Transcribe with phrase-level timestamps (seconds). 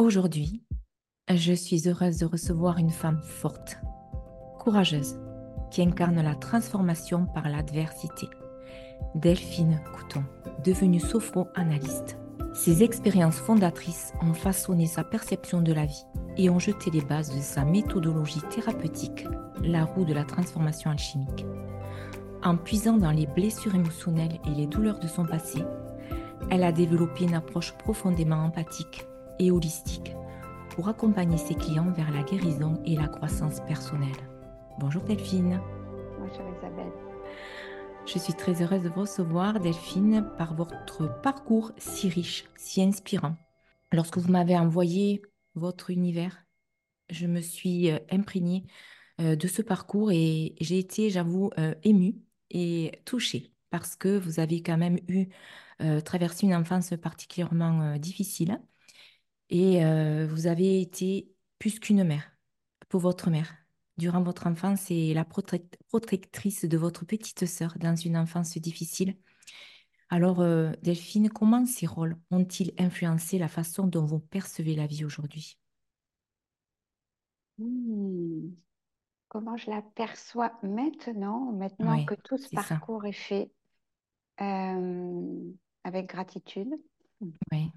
[0.00, 0.62] Aujourd'hui,
[1.28, 3.78] je suis heureuse de recevoir une femme forte,
[4.60, 5.18] courageuse,
[5.72, 8.28] qui incarne la transformation par l'adversité.
[9.16, 10.22] Delphine Couton,
[10.64, 12.16] devenue sophro-analyste.
[12.54, 16.04] Ses expériences fondatrices ont façonné sa perception de la vie
[16.36, 19.26] et ont jeté les bases de sa méthodologie thérapeutique,
[19.64, 21.44] la roue de la transformation alchimique.
[22.44, 25.64] En puisant dans les blessures émotionnelles et les douleurs de son passé,
[26.52, 29.07] elle a développé une approche profondément empathique
[29.38, 30.12] et holistique
[30.70, 34.10] pour accompagner ses clients vers la guérison et la croissance personnelle.
[34.78, 35.60] Bonjour Delphine.
[36.18, 36.92] Bonjour Isabelle.
[38.06, 43.36] Je suis très heureuse de vous recevoir Delphine par votre parcours si riche, si inspirant.
[43.92, 45.20] Lorsque vous m'avez envoyé
[45.54, 46.44] votre univers,
[47.10, 48.64] je me suis euh, imprégnée
[49.20, 52.14] euh, de ce parcours et j'ai été, j'avoue, euh, émue
[52.50, 55.26] et touchée parce que vous avez quand même eu
[56.04, 58.58] traversé une enfance particulièrement difficile
[59.50, 62.30] et euh, vous avez été plus qu'une mère
[62.88, 63.54] pour votre mère.
[63.96, 69.16] Durant votre enfance et la protectrice de votre petite sœur dans une enfance difficile.
[70.08, 75.04] Alors, euh, Delphine, comment ces rôles ont-ils influencé la façon dont vous percevez la vie
[75.04, 75.58] aujourd'hui?
[77.58, 78.50] Hmm.
[79.26, 83.50] Comment je la perçois maintenant, maintenant que tout ce parcours est fait
[84.40, 85.52] euh,
[85.82, 86.72] avec gratitude
[87.50, 87.72] Oui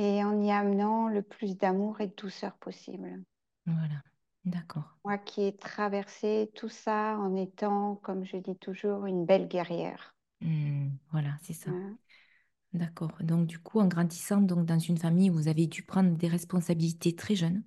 [0.00, 3.22] et en y amenant le plus d'amour et de douceur possible.
[3.64, 4.02] Voilà,
[4.44, 4.98] d'accord.
[5.04, 10.14] Moi qui ai traversé tout ça en étant, comme je dis toujours, une belle guerrière.
[10.42, 11.70] Mmh, voilà, c'est ça.
[12.72, 13.12] D'accord.
[13.22, 17.14] Donc du coup, en grandissant donc, dans une famille, vous avez dû prendre des responsabilités
[17.14, 17.62] très jeunes.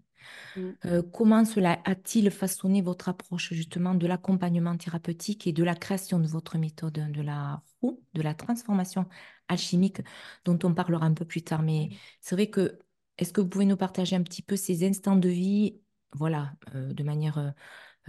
[0.55, 0.69] Mm.
[0.85, 6.19] Euh, comment cela a-t-il façonné votre approche justement de l'accompagnement thérapeutique et de la création
[6.19, 9.07] de votre méthode de la roue, de la transformation
[9.47, 10.01] alchimique
[10.45, 11.61] dont on parlera un peu plus tard?
[11.61, 11.89] Mais
[12.21, 12.79] c'est vrai que,
[13.17, 15.79] est-ce que vous pouvez nous partager un petit peu ces instants de vie,
[16.13, 17.53] voilà, euh, de manière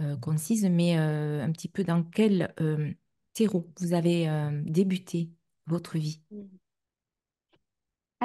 [0.01, 2.53] euh, concise, mais un petit peu dans quel
[3.33, 4.27] terreau vous avez
[4.65, 5.31] débuté
[5.67, 6.21] votre vie?
[6.31, 6.43] Mm.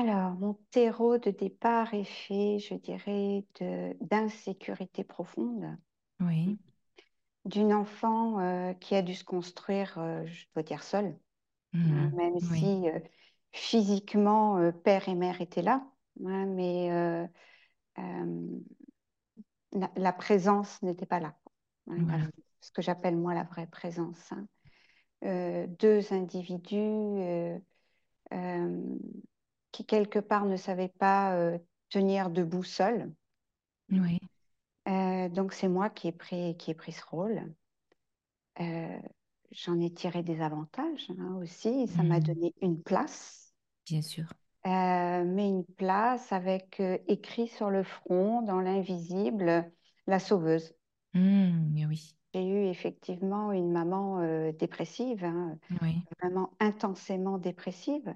[0.00, 3.44] Alors, mon terreau de départ est fait, je dirais,
[4.00, 5.76] d'insécurité profonde.
[6.20, 6.58] Oui.
[7.44, 11.18] D'une enfant euh, qui a dû se construire, euh, je dois dire, seule.
[11.74, 11.92] Mmh.
[11.92, 12.98] Hein, même si euh,
[13.52, 15.86] physiquement, père et mère étaient là.
[16.24, 17.28] Hein, mais
[19.96, 21.36] la, présence n'était pas là.
[21.90, 22.30] Hein,
[22.62, 24.32] ce que j'appelle moi la vraie présence.
[25.22, 27.60] deux individus
[29.72, 31.58] qui quelque part ne savait pas euh,
[31.88, 33.12] tenir debout seul.
[33.90, 34.18] Oui.
[34.88, 37.52] Euh, donc c'est moi qui ai pris, qui ai pris ce rôle.
[38.60, 38.98] Euh,
[39.52, 41.86] j'en ai tiré des avantages hein, aussi.
[41.88, 42.22] Ça m'a mmh.
[42.22, 43.54] donné une place.
[43.86, 44.32] Bien sûr.
[44.64, 49.70] mais une place avec écrit sur le front, dans l'invisible,
[50.06, 50.74] la sauveuse.
[51.14, 52.14] Mmh, oui.
[52.32, 55.58] J'ai eu effectivement une maman dépressive, hein,
[56.20, 58.14] vraiment intensément dépressive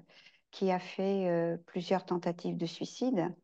[0.55, 3.35] qui a fait euh, plusieurs tentatives de suicide.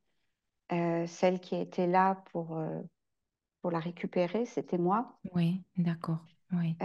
[0.72, 2.80] Euh, celle qui était là pour, euh,
[3.62, 5.20] pour la récupérer, c'était moi.
[5.34, 6.26] Oui, d'accord.
[6.54, 6.76] Oui.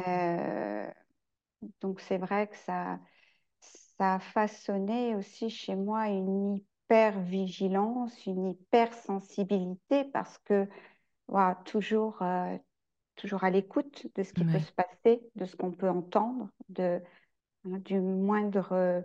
[1.80, 2.98] donc c'est vrai que ça,
[3.60, 10.68] ça a façonné aussi chez moi une hyper-vigilance, une hyper-sensibilité parce que
[11.28, 12.22] voilà, toujours,
[13.16, 17.00] toujours à l'écoute de ce qui peut se passer, de ce qu'on peut entendre, de,
[17.64, 19.04] hein, du moindre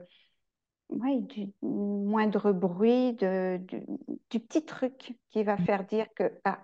[0.92, 3.60] oui, du moindre bruit, de,
[4.30, 5.66] du, petit truc qui va mmh.
[5.66, 6.60] faire dire que ah,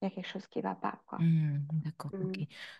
[0.00, 1.00] il y a quelque chose qui ne va pas.
[1.06, 1.18] Quoi.
[1.18, 2.12] Mmh, d'accord.
[2.14, 2.32] Mmh.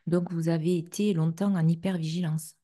[0.06, 2.56] Donc, vous avez été longtemps en hypervigilance.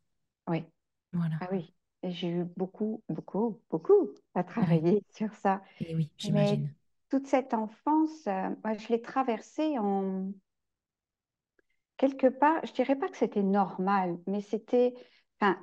[0.49, 0.65] Oui.
[1.12, 1.37] Voilà.
[1.41, 1.75] Ah oui.
[2.05, 5.62] J'ai eu beaucoup, beaucoup, beaucoup à travailler sur ça.
[5.81, 6.72] Et oui, j'imagine.
[7.11, 10.31] Toute cette enfance, euh, moi, je l'ai traversée en
[11.97, 14.95] quelque part, je dirais pas que c'était normal, mais c'était,
[15.41, 15.59] enfin,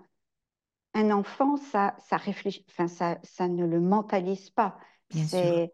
[0.94, 4.78] un enfant, ça, ça réfléchit, enfin, ça, ça ne le mentalise pas.
[5.10, 5.72] C'est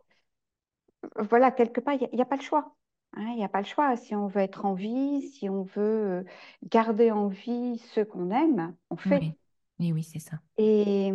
[1.17, 2.75] voilà, quelque part, il n'y a, pas le choix.
[3.15, 3.95] Hein, il n'y a pas le choix.
[3.95, 6.23] Si on veut être en vie, si on veut euh,
[6.63, 9.35] garder en vie ceux qu'on aime, on fait.
[9.79, 10.39] Oui, oui, c'est ça.
[10.57, 11.07] Et,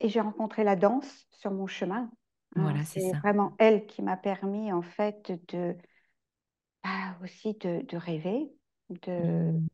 [0.00, 2.10] et j'ai rencontré la danse sur mon chemin.
[2.56, 2.62] Hein.
[2.62, 3.18] Voilà, c'est ça.
[3.18, 5.76] vraiment elle qui m'a permis, en fait, de
[6.82, 8.50] bah, aussi de, de rêver,
[8.88, 9.66] de, mmh.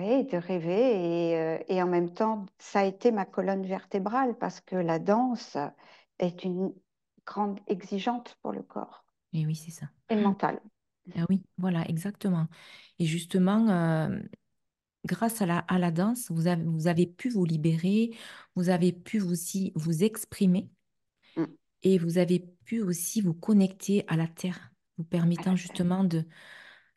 [0.00, 4.34] Oui, de rêver et, euh, et, en même temps, ça a été ma colonne vertébrale
[4.38, 5.58] parce que la danse
[6.18, 6.72] est une
[7.26, 9.04] grande exigeante pour le corps.
[9.34, 9.86] Et oui, c'est ça.
[10.08, 10.58] Et le mental.
[11.16, 12.46] Ah oui, voilà, exactement.
[12.98, 14.20] Et justement, euh,
[15.04, 18.16] grâce à la, à la danse, vous avez, vous avez pu vous libérer,
[18.56, 20.70] vous avez pu aussi vous exprimer.
[21.36, 21.44] Mm.
[21.82, 25.56] et vous avez pu aussi vous connecter à la terre, vous permettant terre.
[25.56, 26.24] justement de,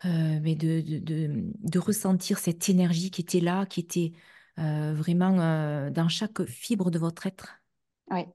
[0.05, 4.13] euh, mais de, de, de- de ressentir cette énergie qui était là, qui était
[4.59, 7.61] euh, vraiment euh, dans chaque fibre de votre être.
[8.11, 8.25] Oui,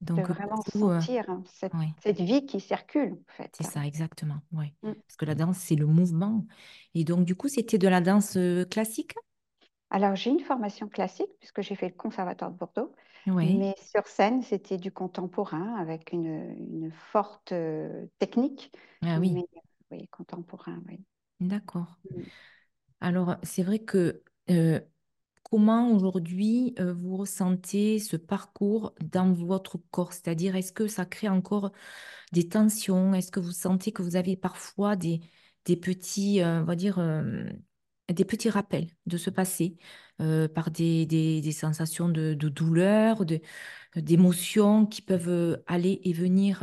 [0.00, 3.56] Donc vraiment vous, sentir hein, cette, cette vie qui circule, en fait.
[3.56, 4.40] c'est ça, exactement.
[4.52, 4.74] Ouais.
[4.82, 4.94] Mm.
[5.06, 6.46] Parce que la danse, c'est le mouvement.
[6.94, 8.38] Et donc du coup, c'était de la danse
[8.70, 9.14] classique?
[9.90, 12.92] Alors, j'ai une formation classique, puisque j'ai fait le Conservatoire de Bordeaux,
[13.26, 13.66] Oui.
[13.66, 16.26] mais sur scène, c'était du contemporain avec une,
[16.58, 17.54] une forte
[18.18, 18.72] technique,
[19.02, 19.46] Ah oui, mais
[19.94, 21.00] oui, contemporain, oui.
[21.40, 21.98] d'accord.
[22.10, 22.30] Mm.
[23.00, 24.80] Alors, c'est vrai que euh,
[25.42, 30.12] comment aujourd'hui euh, vous ressentez ce parcours dans votre corps?
[30.12, 31.72] C'est-à-dire, est-ce que ça crée encore
[32.32, 33.14] des tensions?
[33.14, 35.20] Est-ce que vous sentez que vous avez parfois des,
[35.66, 36.98] des petits, euh, on va dire,
[38.08, 39.76] des petits rappels de ce passé
[40.18, 43.40] par des, des- des sensations de, de douleur, de,
[43.96, 46.62] d'émotions qui peuvent aller et venir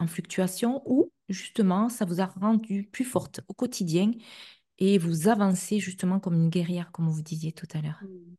[0.00, 4.12] en fluctuation ou justement ça vous a rendu plus forte au quotidien
[4.78, 8.04] et vous avancez justement comme une guerrière, comme vous disiez tout à l'heure.
[8.04, 8.34] Mm.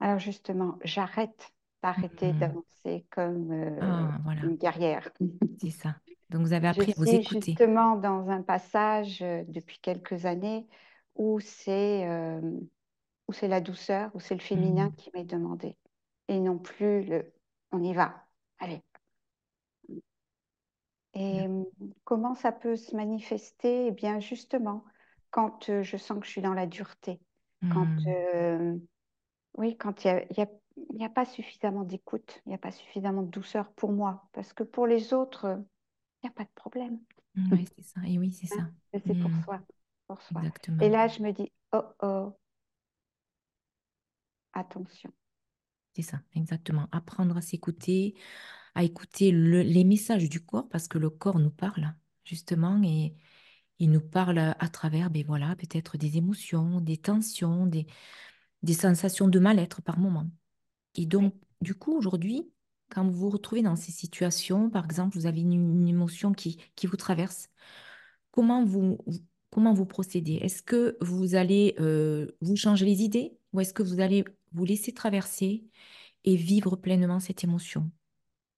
[0.00, 1.52] Alors, justement, j'arrête
[1.82, 2.34] d'arrêter Mhm.
[2.34, 5.10] d'avancer comme euh, Ah, voilà, une guerrière.
[5.60, 5.96] c'est ça.
[6.30, 7.60] Donc vous avez Je appris à vous suis écouter.
[7.62, 10.66] justement dans un passage euh, depuis quelques années
[11.14, 12.40] où c'est euh,
[13.28, 14.96] où c'est la douceur, où c'est le féminin Mhm.
[14.98, 15.76] qui m'est demandé
[16.28, 17.32] et non plus le
[17.72, 18.26] on y va.
[18.60, 18.82] Allez.
[21.14, 21.46] Et
[22.04, 23.86] comment ça peut se manifester?
[23.88, 24.84] Eh bien, justement,
[25.30, 27.20] quand euh, je sens que je suis dans la dureté,
[27.68, 28.24] quand Mhm.
[28.34, 28.76] euh,
[29.56, 30.48] oui, quand il y a, y a,
[30.94, 34.28] il y a pas suffisamment d'écoute, il n'y a pas suffisamment de douceur pour moi,
[34.32, 35.56] parce que pour les autres, euh,
[36.22, 37.00] il n'y a pas de problème.
[37.50, 38.00] Oui, c'est ça.
[38.06, 38.70] Et oui, c'est Hein, ça.
[39.06, 39.44] c'est pour Mhm.
[39.44, 39.60] soi,
[40.06, 40.48] pour soi.
[40.80, 40.90] Et Exactement.
[40.90, 42.36] là, je me dis, oh oh,
[44.54, 45.12] attention.
[45.94, 46.88] C'est ça, exactement.
[46.92, 48.14] Apprendre à s'écouter,
[48.74, 51.94] à écouter le- les messages du corps, parce que le corps nous parle,
[52.24, 53.14] justement, et
[53.78, 57.86] il nous parle à travers, ben voilà, peut-être des émotions, des tensions, des,
[58.62, 60.28] des sensations de mal-être par moment.
[60.94, 62.50] Et donc, du coup, aujourd'hui,
[62.90, 66.58] quand vous vous retrouvez dans ces situations, par exemple, vous avez une, une émotion qui,
[66.76, 67.48] qui vous traverse,
[68.30, 69.20] comment vous, vous-
[69.50, 70.34] comment vous procédez?
[70.34, 74.64] Est-ce que vous allez euh, vous changer les idées ou est-ce que vous allez vous
[74.64, 75.64] laisser traverser
[76.24, 77.90] et vivre pleinement cette émotion?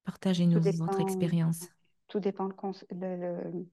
[0.07, 1.71] Partagez-nous votre expérience.
[2.09, 3.67] tout dépend le, cons- le- le-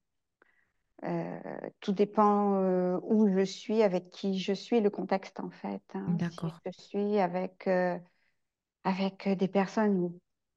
[1.03, 1.39] euh,
[1.81, 5.81] tout dépend euh, où je suis, avec qui je suis, le contexte en fait.
[5.95, 6.17] hein.
[6.29, 6.61] Si D'accord.
[6.65, 7.97] je suis avec, euh,
[8.85, 10.09] avec des personnes, ou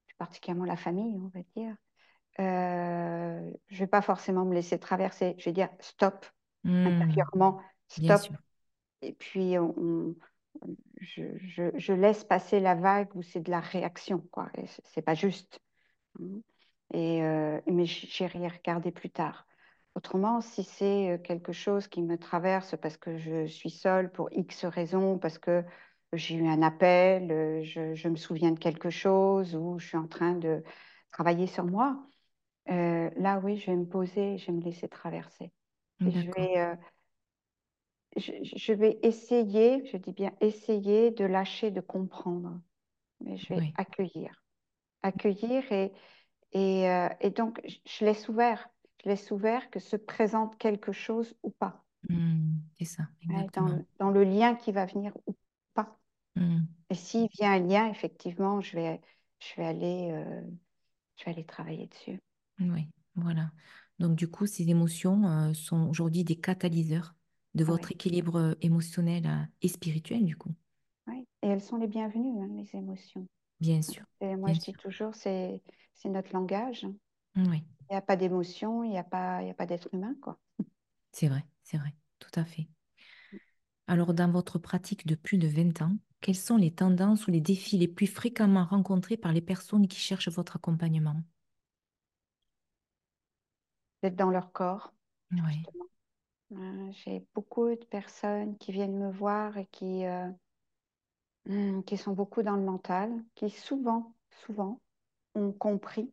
[0.06, 1.76] plus particulièrement la famille, on va dire,
[3.69, 5.34] je vais pas forcément me laisser traverser.
[5.38, 6.26] Je vais dire stop,
[6.64, 8.37] Hmm, intérieurement, stop.
[9.02, 10.17] Et puis, on, on-
[11.00, 14.50] je, je- je laisse passer la vague où c'est de la réaction, quoi.
[14.84, 15.61] C'est pas juste.
[16.21, 16.41] Hein.
[16.95, 19.47] Et, euh, mais j'irai regarder plus tard.
[19.95, 24.29] Autrement, si c'est euh, quelque chose qui me traverse parce que je suis seule pour
[24.33, 25.65] X raisons, parce que
[26.13, 29.97] j'ai eu un appel, euh, je, je me souviens de quelque chose ou je suis
[29.97, 30.63] en train de
[31.13, 32.07] travailler sur moi,
[32.71, 35.53] euh, là, oui, je vais me poser, je vais me laisser traverser.
[36.07, 36.77] Et je vais, euh,
[38.17, 42.61] je, je vais essayer, je dis bien essayer de lâcher, de comprendre,
[43.21, 43.77] mais je vais Oui.
[43.77, 44.45] accueillir.
[45.06, 45.93] Accueillir et,
[46.53, 48.69] et, euh, et donc je laisse ouvert.
[49.05, 54.10] Je laisse ouvert que se présente quelque chose ou pas, Hmm, c'est ça, dans, dans
[54.10, 55.34] le lien qui va venir ou
[55.75, 55.98] pas.
[56.36, 59.01] Hmm, Et s'il vient un lien, effectivement, je vais,
[59.41, 60.43] je vais aller, euh,
[61.17, 62.20] je vais aller travailler dessus.
[62.60, 63.51] oui, voilà.
[63.98, 67.15] Donc, du coup, ces émotions euh, sont aujourd'hui des catalyseurs
[67.55, 70.55] de votre équilibre émotionnel et spirituel, du coup.
[71.08, 71.27] oui.
[71.43, 73.27] Et elles sont les bienvenues, hein, les émotions.
[73.60, 75.63] Bien sûr, Et moi, je dis toujours, c'est,
[76.05, 76.86] notre langage.
[77.36, 79.89] Oui, Il n'y a pas d'émotion, il n'y a pas, il y a pas d'être
[79.93, 80.39] humain, quoi.
[81.13, 82.69] c'est vrai, c'est vrai, tout à fait.
[83.89, 87.41] Alors, dans votre pratique de plus de 20 ans, quelles sont les tendances ou les
[87.41, 91.20] défis les plus fréquemment rencontrés par les personnes qui cherchent votre accompagnement?
[94.03, 94.94] D'être dans leur corps,
[95.32, 95.69] Oui.
[96.53, 100.29] Euh, j'ai beaucoup de personnes qui viennent me voir et qui, euh,
[101.86, 104.81] qui sont beaucoup dans le mental, qui souvent, souvent
[105.34, 106.12] ont compris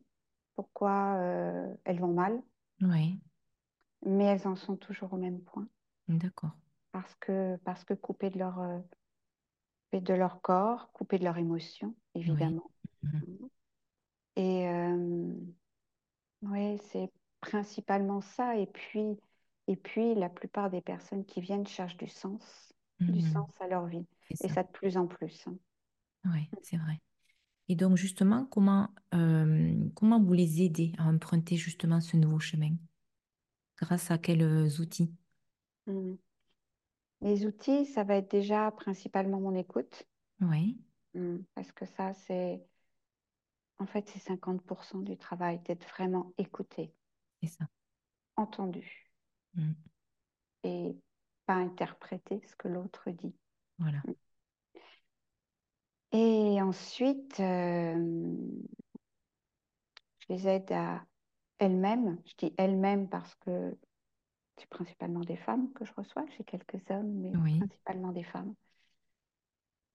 [0.56, 2.42] pourquoi euh, elles vont mal,
[2.82, 3.20] oui,
[4.06, 5.66] mais elles en sont toujours au même point
[6.08, 6.54] d'accord.
[6.92, 8.78] parce que, parce que coupées de leur, euh,
[9.94, 11.94] de leur corps, coupées de leur émotion,
[12.26, 12.54] Oui.
[12.54, 12.70] évidemment.
[13.02, 13.24] Mhm.
[14.36, 15.34] Et euh,
[16.42, 17.10] oui, c'est
[17.40, 18.56] principalement ça.
[18.56, 19.18] Et puis,
[19.66, 22.72] et puis, la plupart des personnes qui viennent cherchent du sens,
[23.08, 23.20] du Mhm.
[23.20, 24.06] sens à leur vie.
[24.30, 24.48] Et ça.
[24.48, 25.46] ça de plus en plus.
[26.24, 27.00] Oui, c'est vrai.
[27.68, 32.72] Et donc, justement, comment, euh, comment vous les aidez à emprunter justement ce nouveau chemin?
[33.80, 35.14] Grâce à quels euh, outils?
[35.86, 36.14] Mm.
[37.22, 40.06] Les outils, ça va être déjà principalement mon écoute,
[40.40, 40.78] Oui,
[41.14, 41.38] Mm.
[41.54, 42.62] parce que ça, c'est
[43.78, 46.92] en fait, c'est 50% du travail, d'être vraiment écouté,
[47.42, 47.66] c'est ça.
[48.36, 48.84] entendu
[49.56, 49.74] Mm.
[50.64, 50.96] et
[51.46, 53.34] pas interpréter ce que l'autre dit.
[53.78, 54.02] Voilà.
[56.12, 57.94] Et ensuite, euh,
[60.18, 61.04] je les aide à
[61.58, 62.20] elles-mêmes.
[62.26, 63.76] Je dis elles-mêmes parce que
[64.58, 66.24] c'est principalement des femmes que je reçois.
[66.36, 68.54] J'ai quelques hommes, mais Oui, principalement des femmes.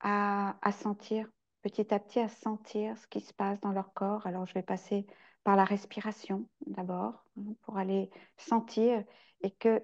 [0.02, 1.28] À, à sentir,
[1.62, 4.26] petit à petit, à sentir ce qui se passe dans leur corps.
[4.28, 5.06] Alors, je vais passer
[5.44, 9.04] par la respiration d'abord, hein, pour aller sentir
[9.42, 9.84] et que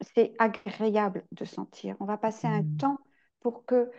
[0.00, 1.96] c'est agréable de sentir.
[2.00, 2.78] On va passer un Mm.
[2.78, 2.98] temps
[3.40, 3.90] pour que,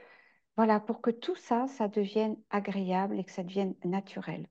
[0.58, 4.48] voilà, pour que tout ça, ça devienne agréable et que ça devienne naturel.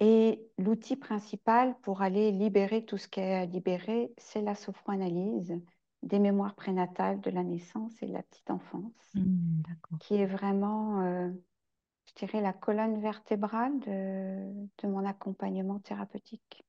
[0.00, 5.60] Et l'outil principal pour aller libérer tout ce qui est à libérer, c'est la sophroanalyse
[6.04, 10.26] des mémoires prénatales de la naissance et de la petite enfance, Mm, d'accord, qui est
[10.26, 11.30] vraiment, euh,
[12.06, 16.64] je dirais, la colonne vertébrale de, de mon accompagnement thérapeutique.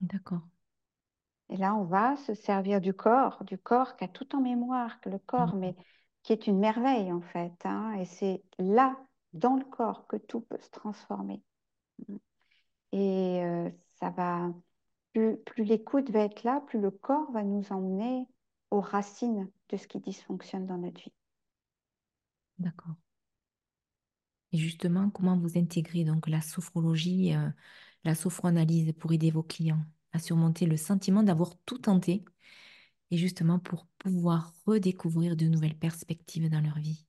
[0.00, 0.42] d'accord.
[1.52, 5.00] Et là, on va se servir du corps, du corps qui a tout en mémoire,
[5.00, 5.76] que le corps, Mm, mais
[6.24, 7.54] qui est une merveille en fait.
[7.64, 7.92] hein.
[7.94, 8.98] et c'est là,
[9.34, 11.42] dans le corps, que tout peut se transformer.
[12.92, 14.50] Et euh, ça va,
[15.12, 18.26] plus, plus l'écoute va être là, plus le corps va nous emmener
[18.70, 21.12] aux racines de ce qui dysfonctionne dans notre vie.
[22.58, 22.96] D'accord.
[24.52, 27.48] Et justement, comment vous intégrez donc la sophrologie, euh,
[28.04, 29.84] la sophroanalyse pour aider vos clients?
[30.12, 32.24] À surmonter le sentiment d'avoir tout tenté
[33.12, 37.06] et justement pour pouvoir redécouvrir de nouvelles perspectives dans leur vie?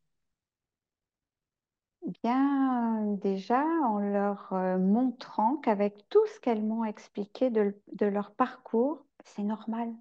[2.23, 8.33] Bien, déjà, en leur euh, montrant qu'avec tout ce qu'elles m'ont expliqué de, de leur
[8.35, 9.93] parcours, c'est normal.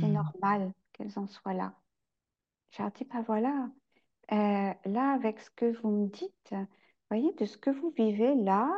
[0.00, 1.74] C'est Hmm, normal qu'elles en soient là.
[2.72, 3.70] Je leur dis, bah voilà,
[4.32, 6.54] euh, là, avec ce que vous me dites,
[7.10, 8.70] voyez, de ce que vous vivez là,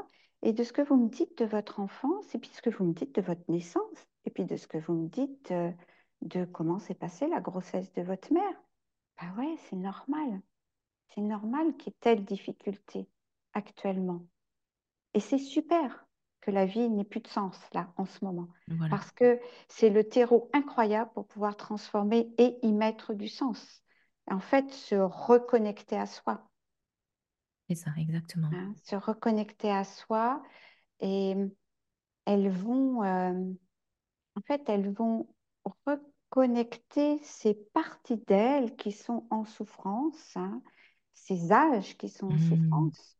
[0.42, 2.84] et de ce que vous me dites de votre enfance, et puis ce que vous
[2.84, 5.70] me dites de votre naissance, et puis de ce que vous me dites euh,
[6.22, 8.62] de comment s'est passée la grossesse de votre mère.
[9.20, 10.40] Bah ouais, c'est normal.
[11.08, 13.08] C'est normal qu'il y ait telle difficulté
[13.54, 14.22] actuellement.
[15.14, 16.06] Et c'est super
[16.40, 19.90] que la vie n'ait plus de sens là, en ce moment, voilà, parce que c'est
[19.90, 23.82] le terreau incroyable pour pouvoir transformer et y mettre du sens.
[24.30, 26.48] En fait, se reconnecter à soi,
[27.68, 28.52] c'est ça, exactement.
[28.52, 30.42] hein, se reconnecter à soi,
[31.00, 31.36] et
[32.26, 33.54] elles vont, euh,
[34.36, 35.28] en fait, elles vont
[35.86, 40.62] reconnecter ces parties d'elles qui sont en souffrance, hein,
[41.14, 43.18] ces âges qui sont en Hmm, souffrance,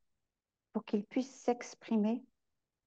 [0.73, 2.25] pour qu'ils puissent s'exprimer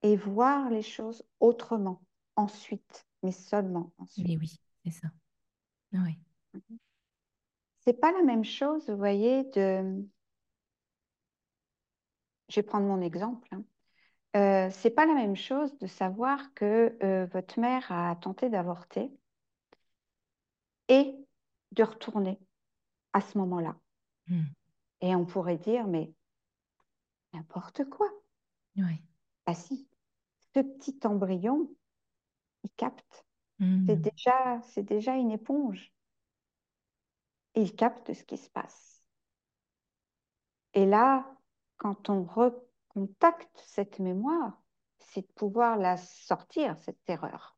[0.04, 2.02] et voir les choses autrement,
[2.38, 4.18] ensuite, mais seulement ensuite.
[4.18, 5.08] mais oui, c'est ça.
[5.94, 6.18] Oui,
[7.82, 10.06] C'est pas la même chose, vous voyez, de...
[12.52, 13.50] Je vais prendre mon exemple.
[13.54, 13.64] Hein.
[14.38, 19.12] Euh, c'est pas la même chose de savoir que euh, votre mère a tenté d'avorter
[20.90, 21.16] et
[21.72, 22.40] de retourner
[23.14, 23.78] à ce moment-là.
[24.28, 24.56] Hmm,
[25.02, 26.12] Et on pourrait dire, mais
[27.34, 28.08] n'importe quoi.
[28.76, 29.02] oui.
[29.46, 29.88] Ah si,
[30.56, 31.70] ce petit embryon,
[32.64, 33.26] il capte.
[33.88, 35.94] C'est Hmm, déjà, c'est déjà une éponge.
[37.56, 39.06] Il capte ce qui se passe.
[40.74, 41.26] Et là,
[41.82, 44.62] quand on recontacte cette mémoire,
[45.00, 47.58] c'est de pouvoir la sortir, cette terreur.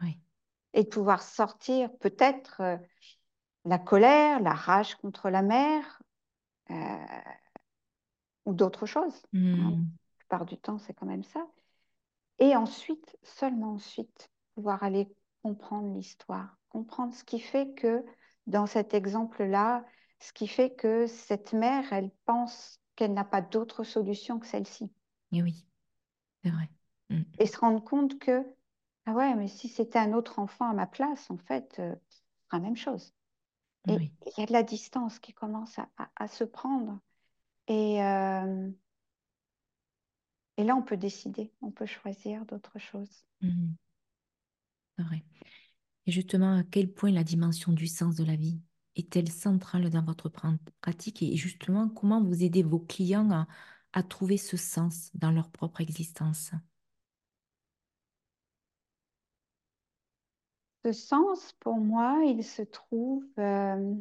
[0.00, 0.20] oui.
[0.72, 2.76] Et de pouvoir sortir peut-être euh,
[3.64, 6.02] la colère, la rage contre la mère
[6.70, 6.74] euh,
[8.44, 9.22] ou d'autres choses.
[9.58, 9.72] hein.
[9.72, 11.46] Hmm, La plupart du temps, c'est quand même ça.
[12.38, 15.08] Et ensuite, seulement ensuite, pouvoir aller
[15.42, 18.04] comprendre l'histoire, comprendre ce qui fait que,
[18.46, 19.84] dans cet exemple-là,
[20.20, 24.90] ce qui fait que cette mère, elle pense qu'elle n'a pas d'autre solution que celle-ci.
[25.32, 25.66] et oui,
[26.44, 26.70] c'est vrai.
[27.10, 28.44] Hmm, Et se rendre compte que,
[29.06, 31.94] ah ouais, mais si c'était un autre enfant à ma place, en fait, euh,
[32.52, 33.12] la même chose.
[33.88, 34.12] Et oui.
[34.26, 37.00] il y a de la distance qui commence à, à- à se prendre.
[37.68, 38.70] Et, euh,
[40.56, 43.24] et là, on peut décider, on peut choisir d'autres choses.
[43.42, 43.76] Hmm,
[44.96, 45.24] c'est vrai.
[46.06, 48.60] Et justement, à quel point la dimension du sens de la vie
[48.96, 50.30] est-elle centrale dans votre
[50.80, 53.46] pratique et justement, comment vous aidez vos clients à,
[53.92, 56.52] à trouver ce sens dans leur propre existence?
[60.84, 63.94] Ce sens, pour moi, il se trouve euh,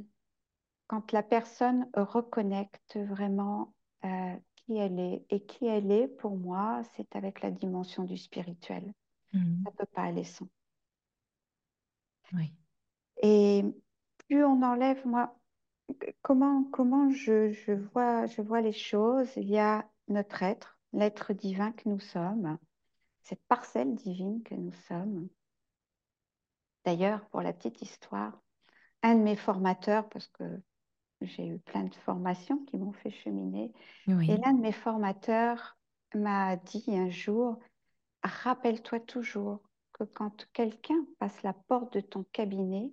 [0.87, 3.73] quand la personne reconnecte vraiment
[4.05, 5.25] euh, qui elle est.
[5.29, 8.93] Et qui elle est, pour moi, c'est avec la dimension du spirituel.
[9.33, 9.63] Mhm.
[9.65, 10.47] Ça ne peut pas aller sans.
[12.33, 12.53] Oui.
[13.21, 13.65] Et
[14.29, 15.35] plus on enlève, moi,
[16.21, 21.33] comment, comment je, je vois, je vois les choses, il y a notre être, l'être
[21.33, 22.57] divin que nous sommes,
[23.21, 25.29] cette parcelle divine que nous sommes.
[26.85, 28.39] D'ailleurs, pour la petite histoire,
[29.01, 30.61] un de mes formateurs, parce que
[31.21, 33.73] j'ai eu plein de formations qui m'ont fait cheminer,
[34.07, 35.77] et l'un de mes formateurs
[36.13, 37.59] m'a dit un jour,
[38.23, 39.61] rappelle-toi toujours
[39.93, 42.91] que quand quelqu'un passe la porte de ton cabinet,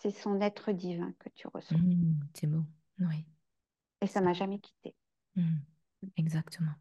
[0.00, 1.78] c'est son être divin que tu reçois.
[1.78, 2.18] Mhm.
[2.34, 2.62] C'est beau.
[3.00, 3.24] Oui.
[4.00, 4.94] Et ça m'a jamais quitté.
[5.36, 5.60] Mhm.
[6.16, 6.72] Exactement.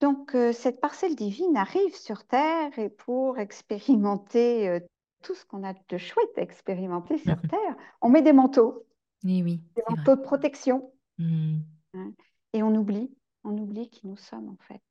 [0.00, 4.80] Donc, euh, cette parcelle divine arrive sur Terre et pour expérimenter euh,
[5.22, 7.36] tout ce qu'on a de chouette à expérimenter sur.
[7.50, 8.86] Terre, on met des manteaux,
[9.26, 9.96] Et oui, des vrai.
[9.96, 10.92] manteaux de protection.
[11.18, 11.62] Mhm.
[11.94, 12.12] hein,
[12.52, 13.10] et on oublie,
[13.44, 14.82] on oublie qui nous sommes en fait.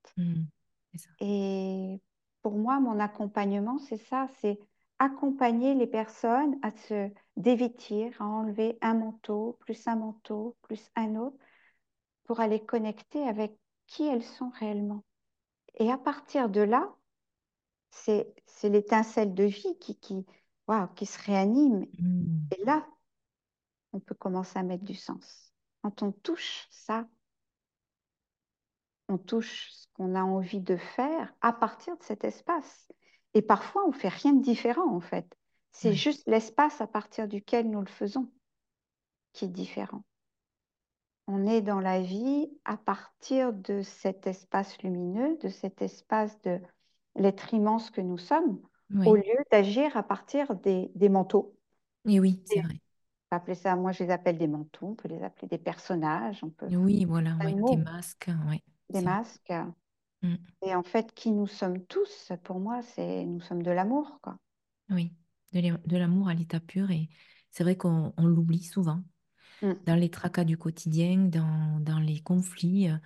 [0.96, 1.10] Ça.
[1.20, 2.00] Et
[2.42, 4.58] pour moi, mon accompagnement, c'est ça, c'est
[5.00, 11.16] accompagner les personnes à se dévêtir, à enlever un manteau, plus un manteau, plus un
[11.16, 11.38] autre,
[12.24, 15.04] pour aller connecter avec qui elles sont réellement.
[15.75, 16.96] Et à partir de là,
[17.92, 18.34] c'est
[18.64, 20.25] l'étincelle de vie qui, qui,
[20.96, 21.86] qui se réanime.
[22.00, 22.48] Mhm.
[22.58, 22.86] Et là,
[23.94, 25.54] on peut commencer à mettre du sens.
[25.82, 27.08] Quand on touche ça,
[29.08, 32.92] on touche ce qu'on a envie de faire à partir de cet espace.
[33.36, 35.38] Et parfois, on fait rien de différent, en fait.
[35.72, 35.98] C'est Oui.
[35.98, 38.32] juste l'espace à partir duquel nous le faisons
[39.34, 40.04] qui est différent.
[41.27, 46.60] On est dans la vie à partir de cet espace lumineux, de cet espace de
[47.15, 48.60] l'être immense que nous sommes,
[49.06, 51.56] au lieu d'agir à partir des, des manteaux.
[52.08, 52.80] Et oui, c'est vrai.
[53.32, 55.58] on peut appeler ça, moi je les appelle des manteaux, on peut les appeler des
[55.60, 58.30] personnages, on peut Oui, voilà, Des masques,
[58.89, 59.20] des vrai.
[60.25, 60.38] Mhm.
[60.65, 64.38] Et en fait, qui nous sommes tous, pour moi, c'est nous sommes de l'amour, quoi.
[64.89, 65.12] Oui.
[65.54, 66.91] De l'am- de l'amour à l'état pur.
[66.91, 67.10] Et
[67.52, 69.04] c'est vrai qu'on on l'oublie souvent.
[69.62, 69.73] Mm.
[69.86, 72.97] Dans les tracas du quotidien, dans, dans les conflits, euh,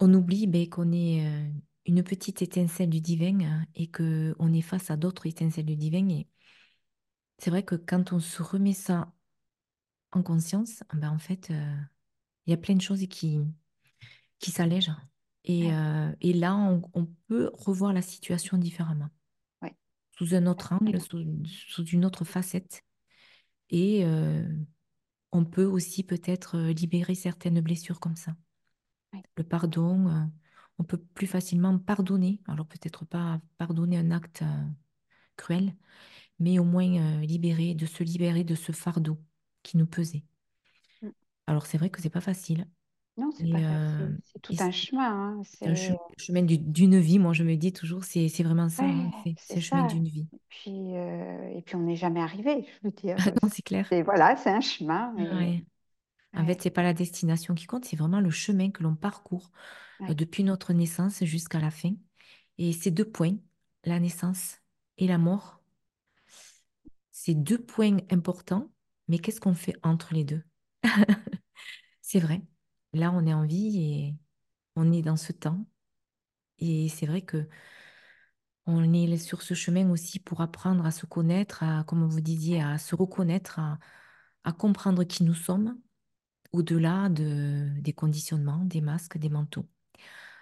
[0.00, 1.50] on oublie ben, qu'on est euh,
[1.86, 6.08] une petite étincelle du divin hein, et qu'on est face à d'autres étincelles du divin.
[6.08, 6.28] Et
[7.38, 9.12] c'est vrai que quand on se remet ça
[10.12, 11.76] en conscience, ben, en fait, euh,
[12.46, 13.40] il y a plein de choses qui,
[14.38, 14.92] qui s'allègent.
[15.44, 19.10] Et, Ouais, euh, et là, on, on peut revoir la situation différemment,
[19.62, 19.74] ouais,
[20.16, 22.82] sous un autre angle, sous, sous une autre facette.
[23.70, 24.46] Et euh,
[25.32, 28.36] on peut aussi peut-être euh, libérer certaines blessures comme ça.
[29.12, 30.24] Ouais, Le pardon, euh,
[30.78, 32.40] on peut plus facilement pardonner.
[32.48, 34.44] Alors peut-être pas pardonner un acte
[35.36, 35.74] cruel,
[36.40, 39.18] mais au moins libérer, de se libérer de ce fardeau
[39.62, 40.24] qui nous pesait.
[41.02, 41.12] Mm.
[41.46, 42.66] Alors c'est vrai que c'est pas facile.
[43.16, 44.16] Non, c'est pas facile.
[44.24, 45.38] C'est tout un chemin.
[45.40, 45.42] hein.
[45.44, 45.74] c'est un
[46.18, 47.18] chemin du- d'une vie.
[47.18, 48.86] Moi, je me dis toujours, c'est vraiment ça.
[48.86, 50.28] hein, ouais, c'est le chemin d'une vie.
[50.32, 53.16] Et puis, euh, et puis on n'est jamais arrivé, je veux dire.
[53.16, 53.88] Ah non, c'est clair.
[53.90, 55.14] Et voilà, c'est un chemin.
[55.16, 55.64] Ouais.
[56.36, 58.96] En ouais, fait, c'est pas la destination qui compte, c'est vraiment le chemin que l'on
[58.96, 59.50] parcourt
[60.10, 61.94] euh, depuis notre naissance jusqu'à la fin.
[62.58, 63.36] Et ces deux points,
[63.84, 64.58] la naissance
[64.98, 65.62] et la mort,
[67.12, 68.70] c'est deux points importants,
[69.08, 70.42] mais qu'est-ce qu'on fait entre les deux?
[72.02, 72.42] C'est vrai.
[72.92, 74.16] Là, on est en vie et
[74.76, 75.66] on est dans ce temps.
[76.58, 77.48] Et c'est vrai que
[78.66, 82.62] on est sur ce chemin aussi pour apprendre à se connaître, à, comme vous disiez,
[82.62, 83.58] à se reconnaître,
[84.44, 85.78] à, comprendre qui nous sommes,
[86.52, 89.68] au-delà de, des conditionnements, des masques, des manteaux.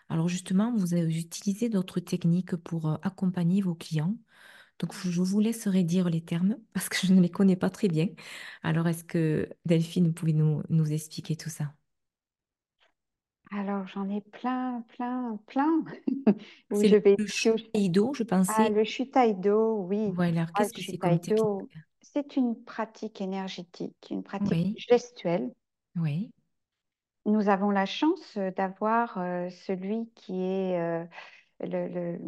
[0.08, 4.16] Alors justement, vous utilisé d'autres techniques pour euh, accompagner vos clients.
[4.80, 7.88] Donc je vous laisserai dire les termes parce que je ne les connais pas très
[7.88, 8.08] bien.
[8.62, 11.74] Alors est-ce que Delphine, vous pouvez nous, nous expliquer tout ça?
[13.50, 15.84] Alors, j'en ai plein, plein, plein
[16.70, 17.54] où C'est je le, vais le toucher.
[17.74, 18.70] Shuido, je Ah, pensais.
[18.70, 20.18] le Shutaido, oui.
[20.18, 21.48] Voilà, Ah, le qu'est-ce que c'est comme technique?
[21.48, 21.70] Shutaido,
[22.02, 25.52] c'est une pratique énergétique, une pratique Oui, gestuelle.
[25.96, 26.30] oui.
[27.26, 31.04] Nous avons la chance euh, d'avoir euh, celui qui est euh,
[31.60, 32.20] le, le-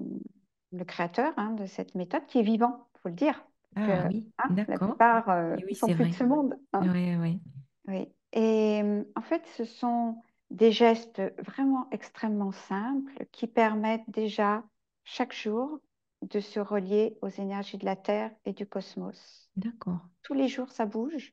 [0.73, 3.47] le créateur hein, de cette méthode, qui est vivant, il faut le dire.
[3.77, 4.99] Ah Que, oui, hein, la d'accord.
[4.99, 6.59] plupart euh, oui, sont plus de ce monde.
[6.75, 6.91] hein.
[6.93, 7.41] Oui, oui.
[7.89, 8.09] Oui.
[8.33, 8.83] Et
[9.17, 10.23] en fait, ce sont
[10.53, 14.63] des gestes vraiment extrêmement simples qui permettent déjà
[15.03, 15.81] chaque jour
[16.21, 19.51] de se relier aux énergies de la Terre et du cosmos.
[19.57, 19.99] D'accord.
[20.23, 21.33] Tous les jours, ça bouge.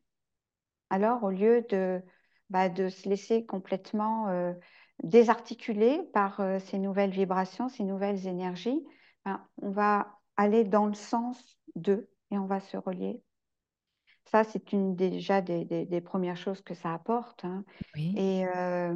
[0.89, 2.01] Alors, au lieu de,
[2.49, 4.53] bah, de se laisser complètement euh,
[5.03, 8.83] désarticuler par euh, ces nouvelles vibrations, ces nouvelles énergies,
[9.25, 13.21] ben, on va aller dans le sens d'eux et on va se relier.
[14.31, 17.45] Ça, c'est une déjà des, des- des premières choses que ça apporte.
[17.45, 17.63] hein.
[17.95, 18.93] Oui, Et euh,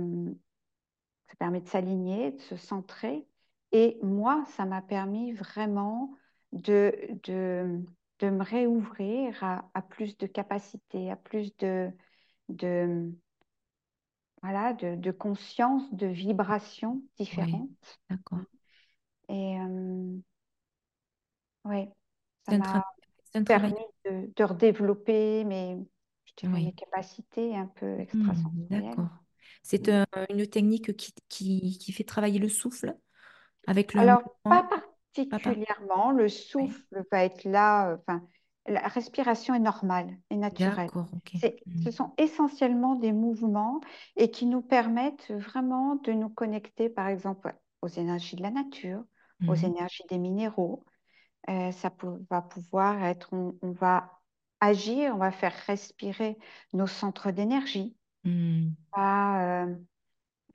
[1.30, 3.28] ça permet de s'aligner, de se centrer.
[3.72, 6.15] Et moi, ça m'a permis vraiment
[6.52, 6.93] de,
[7.24, 7.82] de,
[8.19, 11.91] de me réouvrir à, à plus de capacité, à plus de,
[12.50, 13.12] de,
[14.43, 17.02] voilà, de, de conscience, de vibrations
[17.34, 17.69] oui, différentes.
[18.10, 18.46] d'accord.
[19.30, 20.22] Et euh,
[21.65, 21.89] ouais,
[22.46, 22.84] ça m'a
[23.36, 25.78] un permis de, de redévelopper mes,
[26.26, 26.74] je dirais, mes Oui.
[26.74, 28.69] capacités un peu Hmm, extrasensorielles.
[28.69, 29.10] d'accord.
[29.63, 32.96] C'est un- une technique qui, qui, qui fait travailler le souffle
[33.67, 34.72] avec le Alors, pas mouvement.
[35.30, 36.12] Particulièrement.
[36.12, 36.84] Le Oui.
[36.84, 37.96] souffle va être là.
[38.00, 38.28] Enfin,
[38.67, 40.91] la respiration est normale et naturelle.
[40.91, 41.34] D'accord, ok.
[41.34, 43.82] C'est, Hmm, ce sont essentiellement des mouvements
[44.17, 49.04] et qui nous permettent vraiment de nous connecter, par exemple, aux énergies de la nature,
[49.48, 50.86] aux hmm, énergies des minéraux.
[51.49, 51.91] Euh, ça
[52.29, 54.21] va pouvoir être, on, on va
[54.62, 56.38] agir, on va faire respirer
[56.73, 58.75] nos centres d'énergie, hmm.
[58.93, 59.75] on va euh,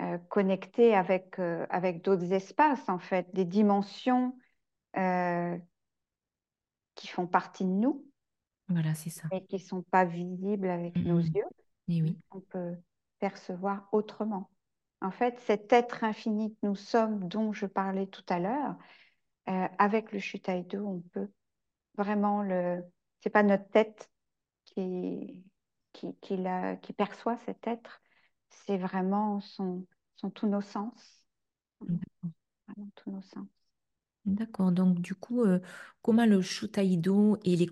[0.02, 1.38] euh, connecter avec,
[1.70, 4.36] avec d'autres espaces, en fait, des dimensions
[6.94, 8.04] qui font partie de nous,
[8.68, 9.30] Voilà, c'est ça.
[9.32, 11.44] mais qui ne sont pas visibles avec nos Hmm, yeux,
[11.88, 12.76] Et hein, oui, qu'on peut
[13.18, 14.50] percevoir autrement.
[15.02, 18.76] En fait, cet être infini que nous sommes, dont je parlais tout à l'heure,
[19.48, 21.30] euh, avec le Shutaido, on peut
[21.96, 22.82] vraiment le.
[23.22, 24.10] C'est pas notre tête
[24.66, 25.44] qui,
[25.92, 28.02] qui, qui, la- qui perçoit cet être,
[28.50, 31.24] c'est vraiment son, son tous nos sens,
[32.66, 33.48] vraiment tous nos sens.
[34.26, 34.70] d'accord.
[34.72, 35.60] Donc, du coup, euh,
[36.02, 37.66] comment le Shutaido et les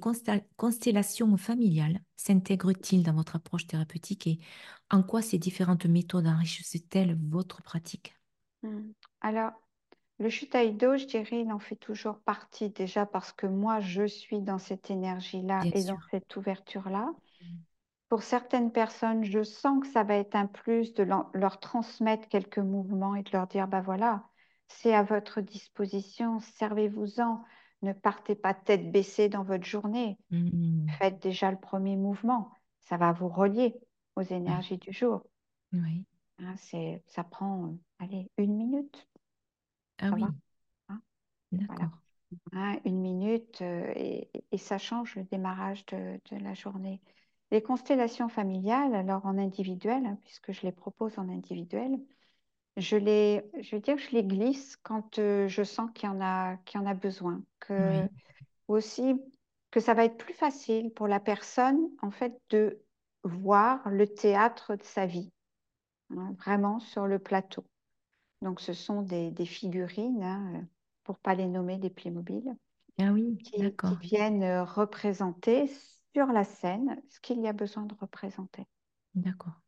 [0.57, 4.39] constellations familiales s'intègrent-ils dans votre approche thérapeutique et
[4.91, 8.17] en quoi ces différentes méthodes enrichissent-elles votre pratique?
[8.63, 8.93] Hmm.
[9.21, 9.53] Alors,
[10.19, 14.41] Le Shutaido, je dirais, il en fait toujours partie déjà parce que moi, je suis
[14.41, 17.13] dans cette énergie-là Bien et dans cette ouverture-là.
[18.09, 22.59] Pour certaines personnes, je sens que ça va être un plus de leur, transmettre quelques
[22.59, 24.25] mouvements et de leur dire, bah voilà,
[24.69, 27.43] c'est à votre disposition, servez-vous-en.
[27.83, 30.17] Ne partez pas tête baissée dans votre journée.
[30.31, 32.51] Hmm, Faites déjà le premier mouvement.
[32.81, 33.75] Ça va vous relier
[34.15, 35.23] aux énergies du jour.
[35.73, 36.05] oui.
[36.39, 39.09] Hein, c'est, ça prend, euh, allez, une minute,
[39.99, 40.27] Ah ça va.
[40.27, 40.35] oui,
[40.89, 41.03] hein,
[41.69, 41.85] voilà.
[41.85, 41.99] d'accord.
[42.53, 47.03] hein, une minute euh, et, et ça change le démarrage de, de la journée.
[47.53, 51.99] Les constellations familiales, alors en individuel, hein, puisque je les propose en individuel,
[52.79, 56.21] je les, je veux dire, je les glisse quand euh, je sens qu'il y en
[56.21, 58.11] a, qu'il y en a besoin, que Oui,
[58.69, 59.15] aussi
[59.71, 62.83] que ça va être plus facile pour la personne en fait de
[63.25, 65.33] voir le théâtre de sa vie,
[66.11, 67.65] hein, vraiment sur le plateau.
[68.43, 70.67] Donc ce sont des, des figurines, hein,
[71.05, 72.57] pour pas les nommer des Playmobil
[72.99, 75.69] ah oui, qui, viennent euh, représenter
[76.15, 78.67] sur la scène ce qu'il y a besoin de représenter.
[79.15, 79.61] d'accord,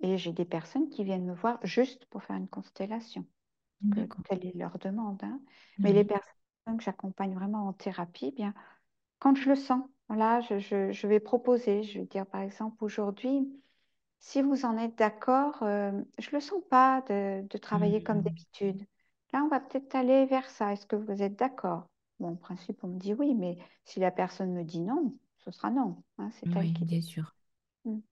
[0.00, 3.26] Et j'ai des personnes qui viennent me voir juste pour faire une constellation,
[3.90, 4.26] que d'accord.
[4.28, 5.22] telle est leur demande.
[5.24, 5.40] hein.
[5.84, 8.54] Mais les personnes que j'accompagne vraiment en thérapie, eh bien,
[9.20, 12.84] quand je le sens, voilà, je, je- je vais proposer, je vais dire par exemple
[12.84, 13.48] aujourd'hui,
[14.24, 18.22] si vous en êtes d'accord, euh, je ne le sens pas de, de travailler comme
[18.22, 18.84] Hmm, d'habitude.
[19.32, 20.72] Là, on va peut-être aller vers ça.
[20.72, 21.88] Est-ce que vous êtes d'accord?
[22.20, 25.50] Bon, en principe, on me dit oui, mais si la personne me dit non, ce
[25.52, 26.02] sera non.
[26.18, 27.34] hein, c'est elle oui, bien sûr,
[27.84, 28.02] Mm,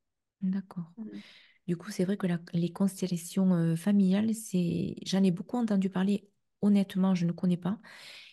[0.43, 0.93] d'accord.
[0.97, 1.23] mm,
[1.69, 5.91] Du coup, c'est vrai que la- les constellations euh, familiales, c'est, j'en ai beaucoup entendu
[5.91, 6.31] parler.
[6.63, 7.81] Honnêtement, je ne connais pas.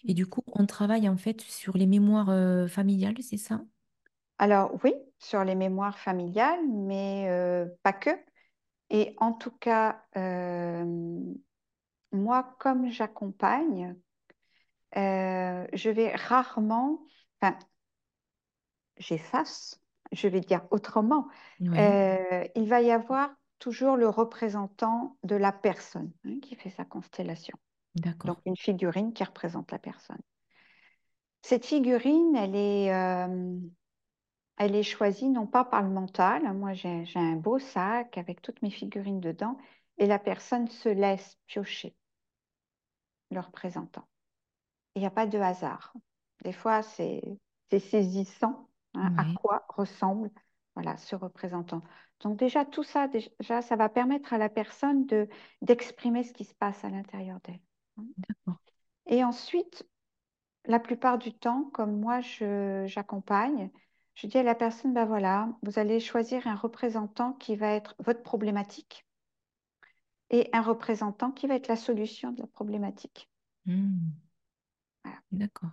[0.08, 3.64] Et du coup, on travaille en fait sur les mémoires euh, familiales, c'est ça?
[4.40, 8.10] Alors oui, sur les mémoires familiales, mais euh, pas que.
[8.90, 10.86] Et en tout cas, euh,
[12.14, 13.96] moi, comme j'accompagne,
[14.96, 17.02] euh, je vais rarement,
[17.40, 17.60] enfin,
[18.98, 19.80] j'efface,
[20.14, 21.28] je vais dire autrement,
[21.60, 27.58] il va y avoir toujours le représentant de la personne hein, qui fait sa constellation.
[28.24, 30.22] Donc une figurine qui représente la personne.
[31.42, 32.90] Cette figurine, elle est,
[34.60, 36.54] elle est choisie non pas par le mental.
[36.54, 39.58] Moi, j'ai, un beau sac avec toutes mes figurines dedans
[39.98, 41.96] et la personne se laisse piocher
[43.32, 44.08] le représentant.
[44.96, 45.94] Il n'y a pas de hasard.
[46.44, 47.22] Des fois, c'est
[47.72, 50.30] saisissant hein, à quoi ressemble
[50.76, 51.82] voilà, ce représentant.
[52.22, 55.28] Donc déjà, tout ça, déjà, ça va permettre à la personne de
[55.62, 57.60] d'exprimer ce qui se passe à l'intérieur d'elle.
[57.98, 58.58] hein.
[59.08, 59.88] Et ensuite,
[60.66, 63.72] la plupart du temps, comme moi, je, j'accompagne,
[64.22, 67.96] je dis à la personne, ben voilà, vous allez choisir un représentant qui va être
[67.98, 69.04] votre problématique
[70.32, 73.30] et un représentant qui va être la solution de la problématique.
[73.66, 74.20] Hmm,
[75.04, 75.20] Voilà.
[75.32, 75.72] d'accord.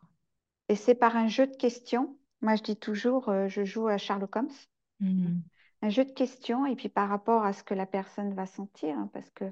[0.68, 3.98] Et c'est par un jeu de questions Moi, je dis toujours, euh, je joue à
[3.98, 4.50] Sherlock Holmes,
[5.00, 5.48] Hmm.
[5.82, 8.96] un jeu de questions, et puis par rapport à ce que la personne va sentir,
[8.98, 9.44] hein, parce que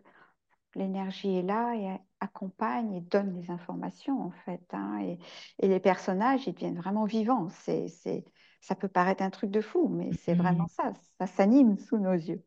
[0.76, 4.62] l'énergie est là et accompagne et donne les informations, en fait.
[4.74, 5.18] hein, et,
[5.60, 7.48] et les personnages, ils deviennent vraiment vivants.
[7.50, 7.88] C'est,
[8.64, 10.40] ça peut paraître un truc de fou, mais c'est Hmm.
[10.42, 10.92] vraiment ça.
[11.18, 12.42] Ça s'anime sous nos yeux.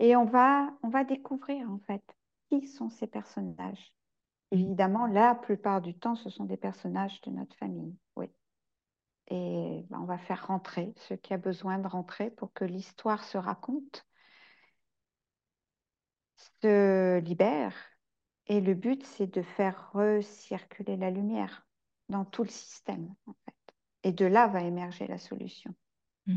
[0.00, 2.02] Et on va, on va découvrir, en fait,
[2.50, 3.92] qui sont ces personnages.
[4.52, 7.96] Évidemment, la plupart du temps, ce sont des personnages de notre famille.
[8.16, 8.28] Oui.
[9.28, 13.24] Et ben, on va faire rentrer ce qui a besoin de rentrer pour que l'histoire
[13.24, 14.06] se raconte,
[16.62, 17.74] se libère.
[18.46, 21.66] Et le but, c'est de faire recirculer la lumière
[22.08, 23.14] dans tout le système.
[24.04, 25.74] Et de là va émerger la solution,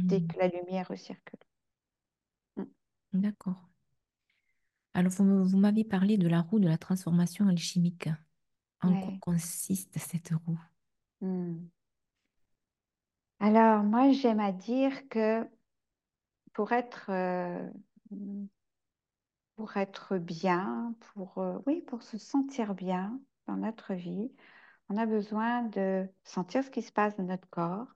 [0.10, 0.28] dès Hmm.
[0.28, 1.40] que la lumière recircule.
[2.58, 2.66] Mm.
[3.14, 3.58] D'accord.
[4.96, 8.10] Alors, vous, vous m'avez parlé de la roue de la transformation alchimique.
[8.82, 10.60] En quoi consiste cette roue?
[11.22, 11.72] Mm.
[13.40, 15.48] Alors, moi, j'aime à dire que
[16.54, 17.70] pour être, euh,
[19.56, 24.32] pour être bien, pour, euh, oui, pour se sentir bien dans notre vie,
[24.90, 27.88] on a besoin de sentir ce qui se passe dans notre corps,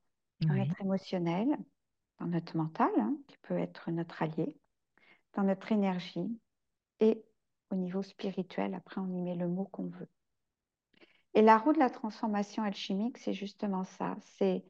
[0.50, 1.58] dans Oui, notre émotionnel,
[2.20, 4.56] dans notre mental, hein, qui peut être notre allié,
[5.34, 6.40] dans notre énergie
[7.00, 7.24] et
[7.72, 8.74] au niveau spirituel.
[8.76, 10.10] Après, on y met le mot qu'on veut.
[11.34, 14.18] Et la roue de la transformation alchimique, c'est justement ça.
[14.22, 14.66] C'est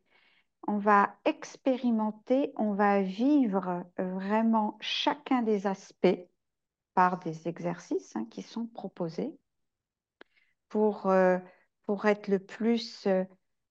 [0.67, 6.19] on va expérimenter, on va vivre vraiment chacun des aspects
[6.95, 9.37] par des exercices hein, qui sont proposés
[10.69, 11.39] pour, euh,
[11.87, 13.23] pour être le plus, euh,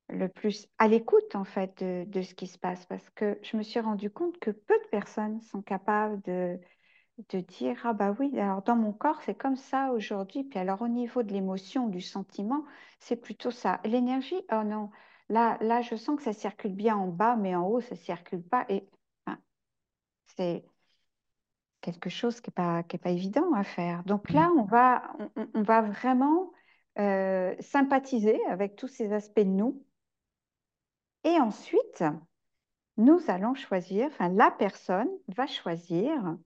[0.08, 2.84] le plus à l'écoute en fait de, de ce qui se passe.
[2.86, 6.58] Parce que je me suis rendu compte que peu de personnes sont capables de,
[7.28, 10.44] de dire, ah bah oui, alors dans mon corps, c'est comme ça aujourd'hui.
[10.44, 12.64] Puis alors au niveau de l'émotion, du sentiment,
[12.98, 13.80] c'est plutôt ça.
[13.84, 14.90] L'énergie, oh non,
[15.28, 18.42] là, là, je sens que ça circule bien en bas, mais en haut, ça circule
[18.42, 18.64] pas.
[18.68, 18.88] Et
[19.26, 19.38] enfin,
[20.36, 20.64] c'est
[21.82, 24.02] quelque chose qui n'est pas, qui est pas évident à faire.
[24.04, 25.02] Donc là, on va,
[25.36, 26.50] on, on va vraiment
[26.98, 29.82] euh, sympathiser avec tous ces aspects de nous.
[31.24, 32.04] Et ensuite,
[32.96, 36.36] nous allons choisir, enfin la personne va choisir,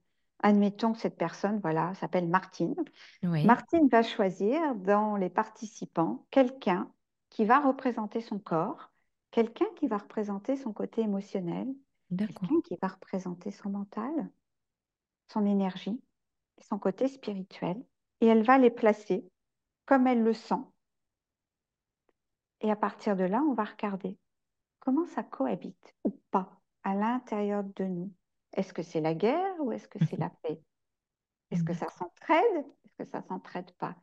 [0.43, 2.75] admettons que cette personne, voilà, s'appelle Martine.
[3.23, 6.91] oui, Martine va choisir dans les participants quelqu'un
[7.29, 8.91] qui va représenter son corps,
[9.31, 11.67] quelqu'un qui va représenter son côté émotionnel,
[12.17, 14.29] quelqu'un qui va représenter son mental,
[15.31, 16.01] son énergie,
[16.69, 17.81] son côté spirituel.
[18.19, 19.25] Et elle va les placer
[19.91, 20.63] comme elle le sent.
[22.61, 24.17] Et à partir de là, on va regarder
[24.79, 28.13] comment ça cohabite ou pas à l'intérieur de nous.
[28.53, 30.61] Est-ce que c'est la guerre ou est-ce que c'est la paix?
[31.49, 32.65] Est-ce que ça s'entraide?
[32.85, 33.97] Est-ce que ça s'entraide pas?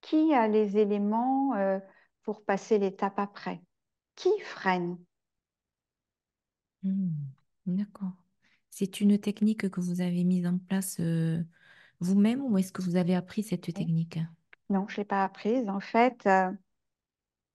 [0.00, 1.78] Qui a les éléments euh,
[2.22, 3.60] pour passer l'étape après?
[4.16, 4.96] Qui freine?
[6.82, 7.10] Hmm,
[7.66, 8.12] D'accord.
[8.70, 11.42] C'est une technique que vous avez mise en place euh,
[12.00, 14.18] vous-même ou est-ce que vous avez appris cette technique?
[14.72, 15.68] Non, je ne l'ai pas apprise.
[15.68, 16.50] En fait, euh,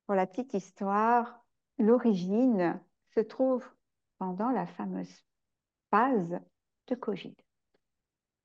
[0.05, 1.43] pour la petite histoire,
[1.79, 2.79] l'origine
[3.15, 3.65] se trouve
[4.19, 5.11] pendant la fameuse
[5.89, 6.39] phase
[6.85, 7.35] de Covid,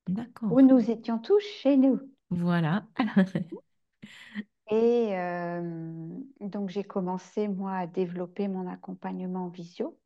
[0.09, 0.49] où D'accord.
[0.49, 1.99] nous étions tous chez nous.
[2.31, 2.87] Voilà.
[4.71, 5.61] Et euh,
[6.39, 9.99] donc, j'ai commencé, moi, à développer mon accompagnement en visio,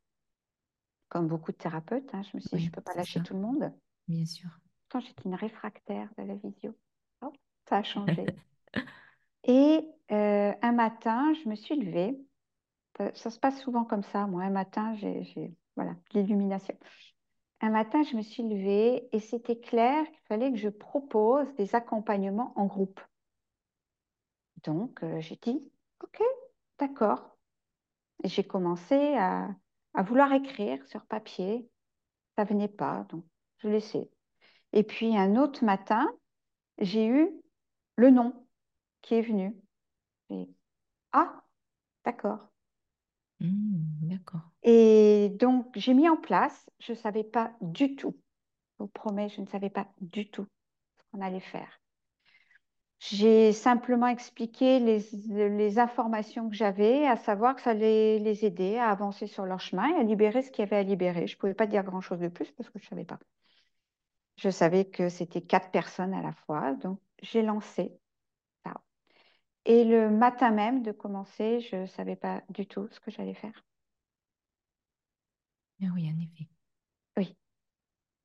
[1.08, 2.12] comme beaucoup de thérapeutes.
[2.12, 2.22] hein.
[2.22, 3.72] Je me suis dit, je ne peux pas lâcher ça, tout le monde.
[4.08, 4.50] bien sûr.
[4.90, 6.76] Quand j'étais une réfractaire de la visio,
[7.22, 7.34] Hop,
[7.68, 8.26] ça a changé.
[9.44, 9.80] Et
[10.12, 12.16] euh, un matin, je me suis levée.
[12.98, 14.26] Ça, ça se passe souvent comme ça.
[14.28, 16.76] Moi, un matin, j'ai, j'ai- voilà, l'illumination.
[17.62, 21.74] Un matin, je me suis levée et c'était clair qu'il fallait que je propose des
[21.76, 23.00] accompagnements en groupe.
[24.64, 25.60] Donc, euh, j'ai dit,
[26.02, 26.20] OK,
[26.78, 27.36] d'accord.
[28.24, 29.50] Et j'ai commencé à,
[29.94, 31.70] à vouloir écrire sur papier.
[32.36, 33.24] Ça venait pas, donc
[33.58, 34.10] je laissais.
[34.72, 36.08] Et puis, un autre matin,
[36.78, 37.30] j'ai eu
[37.96, 38.47] le nom
[39.02, 39.56] qui est venu.
[40.30, 40.48] Et,
[41.12, 41.42] ah,
[42.04, 42.48] d'accord.
[43.40, 44.50] Hmm, d'accord.
[44.62, 48.16] Et donc, j'ai mis en place, je ne savais pas du tout,
[48.78, 50.46] je vous promets, je ne savais pas du tout
[50.98, 51.80] ce qu'on allait faire.
[53.00, 55.00] J'ai simplement expliqué les,
[55.48, 59.58] les informations que j'avais, à savoir que ça allait les aider à avancer sur leur
[59.60, 61.26] chemin et à libérer ce qu'il y avait à libérer.
[61.26, 63.18] Je ne pouvais pas dire grand-chose de plus parce que je ne savais pas.
[64.36, 68.00] Je savais que c'était quatre personnes à la fois, donc j'ai lancé.
[69.68, 73.34] Et le matin même de commencer, je ne savais pas du tout ce que j'allais
[73.34, 73.66] faire.
[75.82, 76.48] Ah oui, en effet.
[77.18, 77.36] Oui.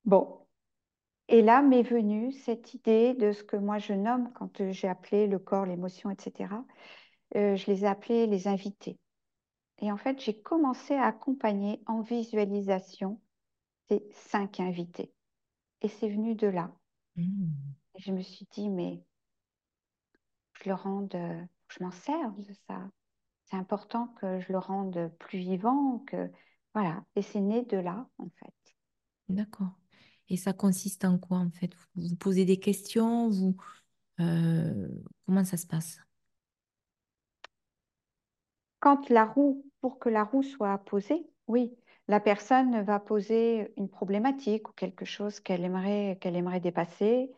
[0.05, 0.47] Bon.
[1.27, 5.27] Et là m'est venue cette idée de ce que moi je nomme, quand j'ai appelé
[5.27, 6.63] le corps, l'émotion, etc.,
[7.35, 8.97] euh, je les ai appelés les invités.
[9.79, 13.19] Et en fait, j'ai commencé à accompagner en visualisation
[13.89, 15.11] ces cinq invités.
[15.81, 16.71] Et c'est venu de là.
[17.17, 17.27] Et
[17.99, 19.03] je me suis dit, mais
[20.63, 21.15] je le rende,
[21.67, 22.89] je m'en serve de ça.
[23.45, 26.31] C'est important que je le rende plus vivant, que
[26.73, 27.03] voilà.
[27.15, 28.75] Et c'est né de là, en fait.
[29.29, 29.77] D'accord.
[30.29, 31.73] Et ça consiste en quoi en fait?
[31.95, 33.55] Vous vous posez des questions, vous
[34.19, 34.87] euh,
[35.25, 35.99] comment ça se passe?
[38.79, 41.75] Quand la roue, pour que la roue soit posée, oui,
[42.07, 47.31] la personne va poser une problématique ou quelque chose qu'elle aimerait, qu'elle aimerait dépasser,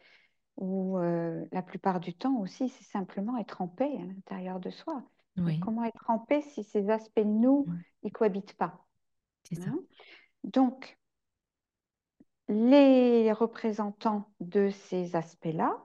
[0.58, 4.70] ou euh, la plupart du temps aussi, c'est simplement être en paix à l'intérieur de
[4.70, 5.04] soi.
[5.38, 7.80] Oui, comment être en paix si ces aspects de nous, Mm.
[8.04, 8.86] ils cohabitent pas?
[9.44, 9.70] c'est ça.
[9.70, 9.80] hein?
[10.44, 10.98] Donc,
[12.48, 15.78] les représentants de ces aspects-là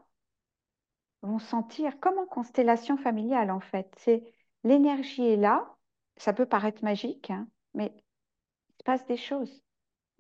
[1.22, 3.92] vont sentir comme en constellation familiale, en fait.
[3.98, 4.32] C'est
[4.64, 5.76] l'énergie est là,
[6.16, 9.62] ça peut paraître magique, hein, mais il se passe des choses.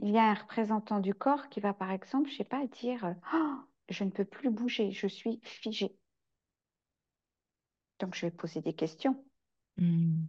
[0.00, 3.14] Il y a un représentant du corps qui va, par exemple, je sais pas, dire
[3.34, 3.56] Oh,
[3.90, 5.94] je ne peux plus bouger, je suis figé.
[7.98, 9.22] Donc, je vais poser des questions.
[9.76, 10.24] Hmm.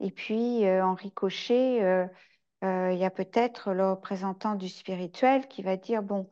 [0.00, 2.06] Et puis, euh, en ricochet, euh,
[2.64, 6.30] euh, il y a peut-être le représentant du spirituel qui va dire, bon,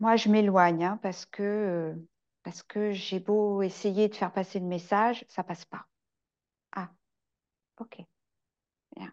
[0.00, 1.94] moi, je m'éloigne hein, parce que, euh,
[2.42, 5.86] parce que j'ai beau essayer de faire passer le message, ça passe pas.
[6.72, 6.90] Ah,
[7.78, 8.02] ok,
[8.94, 9.12] bien.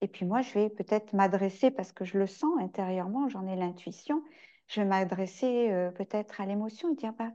[0.00, 3.56] Et puis moi, je vais peut-être m'adresser, parce que je le sens intérieurement, j'en ai
[3.56, 4.22] l'intuition,
[4.70, 7.30] je vais m'adresser euh, peut-être à l'émotion et dire, bah,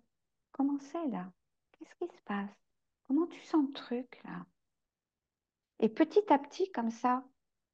[0.54, 1.30] comment c'est là?
[1.74, 2.50] Qu'est-ce qui se passe?
[3.08, 4.46] Comment tu sens le truc là?
[5.82, 7.24] Et petit à petit, comme ça,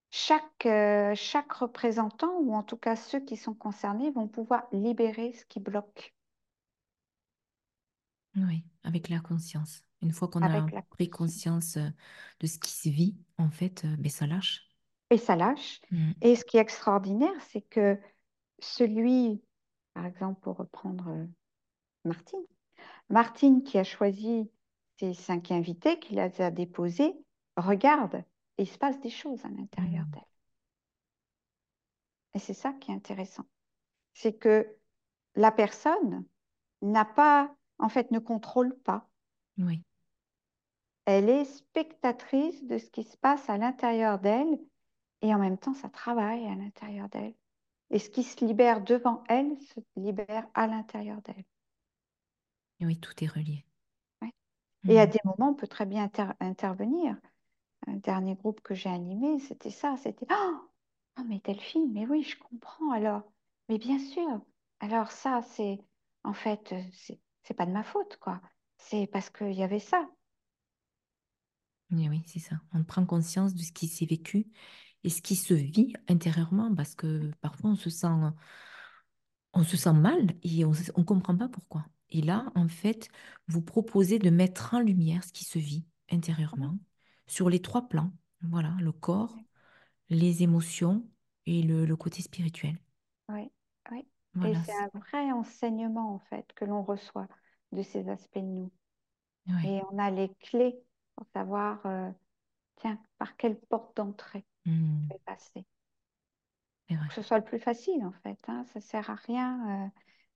[0.09, 5.33] chaque, euh, chaque représentant, ou en tout cas ceux qui sont concernés, vont pouvoir libérer
[5.33, 6.15] ce qui bloque
[8.35, 9.83] Oui, avec la conscience.
[10.01, 11.77] Une fois qu'on a la pris conscience.
[11.77, 11.87] euh,
[12.39, 14.67] de ce qui se vit, en fait, euh, ben, ça lâche.
[15.11, 15.79] Et ça lâche.
[15.91, 16.11] Hmm.
[16.23, 17.99] Et ce qui est extraordinaire, c'est que
[18.59, 19.41] celui,
[19.93, 21.25] par exemple, pour reprendre euh,
[22.05, 22.45] Martine,
[23.09, 24.51] Martine qui a choisi
[24.99, 27.15] ces cinq invités, qui les a déposés,
[27.57, 28.23] regarde
[28.57, 30.13] et il se passe des choses à l'intérieur Hmm.
[30.13, 30.23] d'elle.
[32.33, 33.45] Et c'est ça qui est intéressant.
[34.13, 34.77] C'est que
[35.35, 36.25] la personne
[36.83, 39.09] n'a pas, en fait, ne contrôle pas.
[39.57, 39.83] Oui,
[41.05, 44.59] Elle est spectatrice de ce qui se passe à l'intérieur d'elle
[45.21, 47.35] et en même temps, ça travaille à l'intérieur d'elle.
[47.91, 51.45] Et ce qui se libère devant elle se libère à l'intérieur d'elle.
[52.81, 53.65] oui, tout est relié.
[54.21, 54.31] Ouais.
[54.87, 55.07] Et à Hmm.
[55.07, 57.17] des moments, on peut très bien inter- intervenir.
[57.87, 59.97] Un dernier groupe que j'ai animé, c'était ça.
[59.97, 60.59] C'était Oh,
[61.19, 63.23] oh, mais Delphine, mais oui, je comprends alors.
[63.69, 64.41] Mais bien sûr.
[64.81, 65.79] Alors, ça, c'est
[66.25, 66.83] en fait, euh,
[67.43, 68.41] c'est pas de ma faute, quoi.
[68.77, 70.09] C'est parce qu'il y avait ça.
[71.91, 72.55] Oui, c'est ça.
[72.73, 74.47] On prend conscience de ce qui s'est vécu
[75.03, 78.07] et ce qui se vit intérieurement parce que parfois on se sent,
[79.53, 81.85] on se sent mal et on ne comprend pas pourquoi.
[82.09, 83.09] Et là, en fait,
[83.47, 85.85] vous proposez de mettre en lumière ce qui se vit
[86.53, 86.77] Oui, intérieurement
[87.27, 88.11] sur les trois plans.
[88.41, 89.35] Voilà, le corps,
[90.09, 91.07] les émotions
[91.45, 92.77] et le, le côté spirituel.
[93.29, 93.51] oui,
[93.91, 94.05] oui.
[94.43, 94.63] Et Voilà.
[94.65, 97.27] c'est c'est- un vrai enseignement, en fait, que l'on reçoit
[97.71, 98.71] de ces aspects de nous.
[99.63, 100.77] Et on a les clés
[101.15, 102.11] pour savoir, euh,
[102.81, 105.65] tiens, par quelle porte d'entrée Hmm, je vais passer?
[106.89, 107.07] vrai.
[107.07, 108.39] que ce soit le plus facile, en fait.
[108.47, 108.65] Hein.
[108.73, 109.85] Ça sert à rien.
[109.87, 109.89] euh,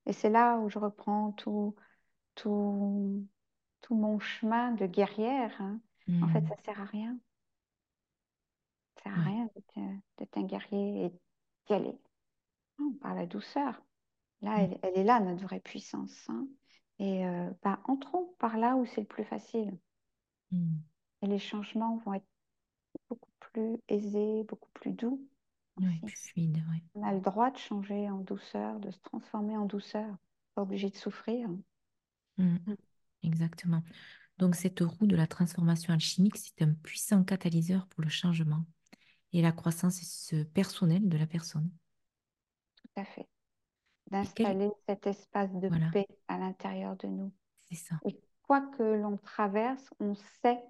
[0.07, 1.75] et c'est là où je reprends tout,
[2.35, 3.27] tout,
[3.81, 5.55] tout mon chemin de guerrière.
[5.61, 5.81] hein.
[6.21, 7.19] En fait, Hmm, ça sert à rien.
[8.97, 11.09] Ça sert à rien d'être d'être un guerrier et
[11.67, 11.97] d'y aller.
[12.79, 13.81] Non, par la douceur.
[14.41, 16.25] Là, Hmm, elle, elle est là, notre vraie puissance.
[16.29, 16.47] hein.
[16.99, 19.77] Et euh, bah, entrons par là où c'est le plus facile.
[21.21, 22.25] Et les changements vont être
[23.55, 25.21] plus aisés, beaucoup plus doux
[25.77, 26.83] plus fluide, ouais.
[26.95, 30.15] On a le droit de changer en douceur, de se transformer en douceur.
[30.53, 31.49] Pas obligé de souffrir.
[32.37, 32.75] Hmm, Mm.
[33.23, 33.83] exactement.
[34.37, 38.65] Donc, cette roue de la transformation alchimique, c'est un puissant catalyseur pour le changement
[39.33, 41.69] et la croissance personnelle de la personne.
[42.75, 43.27] Tout à fait.
[44.11, 44.23] Quel...
[44.23, 47.33] D'installer cet espace de Voilà, paix à l'intérieur de nous.
[47.69, 47.99] c'est ça.
[48.05, 50.63] Et quoi que l'on traverse, on sait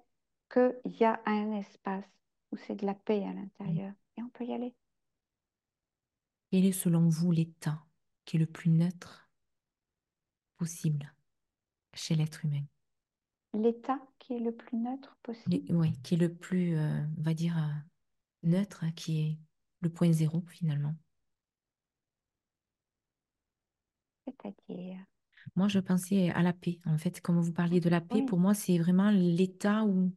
[0.52, 2.04] qu'il y a un espace
[2.56, 3.92] où c'est de la paix à l'intérieur.
[4.16, 4.74] Et on peut y aller.
[6.50, 7.84] Quel est selon vous l'état
[8.24, 9.28] qui est le plus neutre
[10.56, 11.12] possible
[11.94, 12.62] chez l'être humain?
[13.52, 17.34] L'état qui est le plus neutre possible, Oui, qui est le plus, euh, on va
[17.34, 19.38] dire, euh, neutre, hein, qui est
[19.80, 20.94] le point zéro finalement.
[24.24, 24.98] c'est-à-dire?
[25.54, 26.80] Moi, je pensais à la paix.
[26.86, 30.12] En fait, comme vous parliez de la paix, Oui, pour moi, c'est vraiment l'état où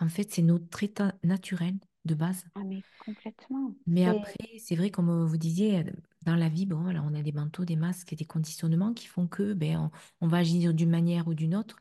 [0.00, 1.74] En fait, c'est notre état naturel
[2.04, 2.44] de base.
[2.54, 3.74] Ah, mais complètement.
[3.86, 5.84] Mais après, c'est vrai, comme vous disiez,
[6.22, 9.06] dans la vie, bon, voilà, on a des manteaux, des masques et des conditionnements qui
[9.06, 9.90] font que ben,
[10.20, 11.76] on, on va agir d'une manière ou d'une autre.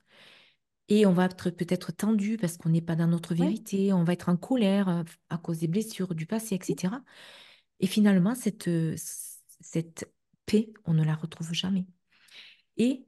[0.90, 4.14] Et on va être peut-être tendu parce qu'on n'est pas dans notre vérité, on va
[4.14, 6.96] être en colère euh, à cause des blessures du passé, etc.
[7.80, 8.96] Et finalement, cette, euh,
[9.62, 10.12] cette
[10.46, 11.86] paix, on ne la retrouve jamais.
[12.78, 13.06] Et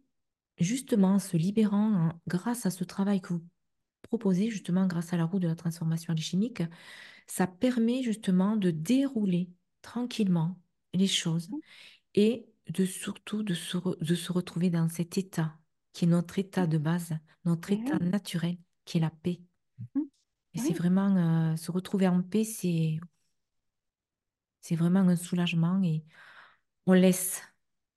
[0.58, 3.44] justement, en se libérant, grâce à ce travail que vous
[4.08, 6.64] proposez, justement, grâce à la roue de la transformation alchimique,
[7.28, 9.50] ça permet justement de dérouler
[9.82, 10.60] tranquillement
[10.94, 11.50] les choses
[12.16, 15.56] et de surtout de se, re- de se retrouver dans cet état
[15.94, 17.14] qui est notre état de base,
[17.46, 19.42] notre mais état naturel, qui est la paix.
[19.96, 20.10] mm,
[20.56, 23.00] Et c'est oui, vraiment euh, se retrouver en paix, c'est
[24.62, 26.04] c'est vraiment un soulagement et
[26.88, 27.44] on laisse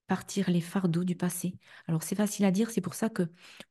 [0.09, 1.57] partir les fardeaux du passé.
[1.89, 3.25] Alors c'est facile à dire, c'est pour ça que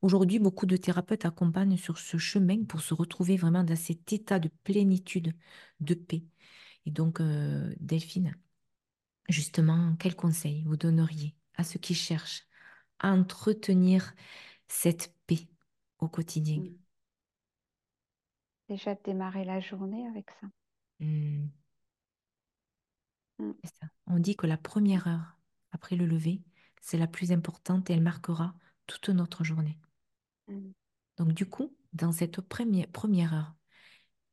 [0.04, 4.40] aujourd'hui beaucoup de thérapeutes accompagnent sur ce chemin pour se retrouver vraiment dans cet état
[4.40, 5.36] de plénitude,
[5.82, 6.24] de paix.
[6.86, 8.36] Et donc euh, Delphine,
[9.30, 12.48] justement, quel conseil vous donneriez à ceux qui cherchent
[13.00, 14.14] à entretenir
[14.70, 15.48] cette paix
[16.00, 16.62] au quotidien?
[16.62, 16.78] mm.
[18.70, 20.48] Déjà de démarrer la journée avec ça.
[21.00, 21.48] Hmm,
[23.42, 23.88] Mm, c'est ça.
[24.08, 25.37] On dit que la première heure
[25.72, 26.42] après le lever,
[26.82, 28.56] c'est la plus importante et elle marquera
[28.88, 29.78] toute notre journée.
[30.50, 30.74] mm.
[31.18, 33.54] Donc du coup, dans cette première, première heure,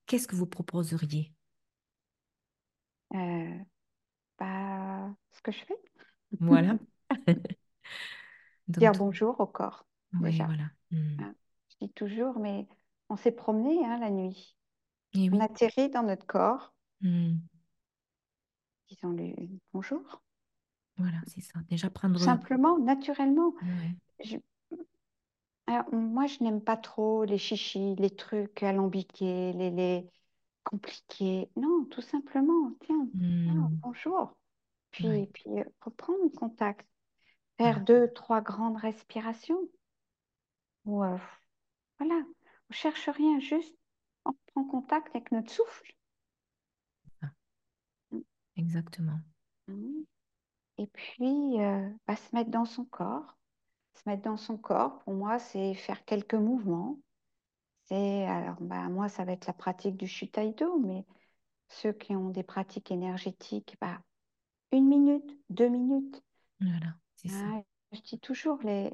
[0.07, 1.33] qu'est-ce que vous proposeriez?
[3.15, 3.59] Euh,
[4.39, 5.77] bah, ce que je fais.
[6.41, 6.79] Voilà.
[8.69, 9.87] Donc, Dire bonjour au corps,
[10.21, 10.45] oui, déjà.
[10.45, 10.71] voilà.
[10.91, 11.19] Hmm.
[11.19, 11.35] hein.
[11.71, 12.69] Je dis toujours, mais
[13.11, 14.57] on s'est promené hein, la nuit.
[15.15, 17.47] Et On oui, atterrit dans notre corps, Hmm.
[18.89, 20.23] disons-lui bonjour.
[20.97, 21.59] Voilà, c'est ça.
[21.69, 22.19] Déjà prendre...
[22.19, 23.55] simplement, naturellement.
[23.63, 23.97] Ouais.
[24.21, 24.39] Je-
[25.67, 30.09] alors, moi, je n'aime pas trop les chichis, les trucs alambiqués, les, les
[30.65, 31.51] compliqués.
[31.57, 33.67] Non, tout simplement, tiens, Hmm.
[33.83, 34.37] bonjour.
[35.03, 36.87] Ouais, Puis, puis euh, reprendre contact.
[37.59, 39.61] Faire deux, trois grandes respirations.
[40.87, 41.19] Ou, euh,
[41.99, 42.17] voilà,
[42.71, 43.77] on cherche rien, juste
[44.27, 45.95] on prend contact avec notre souffle.
[48.57, 49.23] Exactement.
[49.69, 50.05] Mhm.
[50.79, 53.37] Et puis, euh, bah, se mettre dans son corps.
[53.95, 56.99] Se mettre dans son corps, pour moi, c'est faire quelques mouvements.
[57.85, 61.05] C'est, alors, bah, moi, ça va être la pratique du Shutaido, mais
[61.69, 64.01] ceux qui ont des pratiques énergétiques, bah,
[64.73, 66.23] une minute, deux minutes.
[66.61, 67.63] Voilà, c'est ça.
[67.93, 68.93] Je dis toujours, les,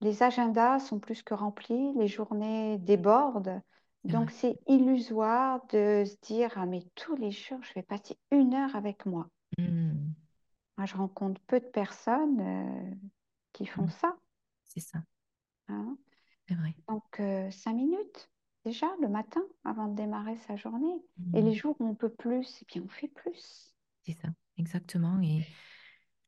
[0.00, 3.62] les agendas sont plus que remplis, les journées débordent.
[4.04, 8.54] Donc, c'est illusoire de se dire, ah, mais tous les jours, je vais passer une
[8.54, 9.28] heure avec moi.
[9.58, 10.12] Hmm.
[10.78, 12.94] Moi, je rencontre peu de personnes euh,
[13.52, 13.90] qui font Hmm.
[13.90, 14.16] ça.
[14.64, 15.02] C'est ça.
[15.68, 15.96] hein?
[16.48, 16.74] C'est vrai.
[16.88, 18.30] Donc, euh, cinq minutes
[18.64, 21.02] déjà le matin avant de démarrer sa journée.
[21.34, 21.42] Et Hmm.
[21.42, 23.74] les jours où on peut plus, eh bien, on fait plus.
[24.06, 24.28] C'est ça.
[24.56, 25.20] Exactement.
[25.22, 25.46] Et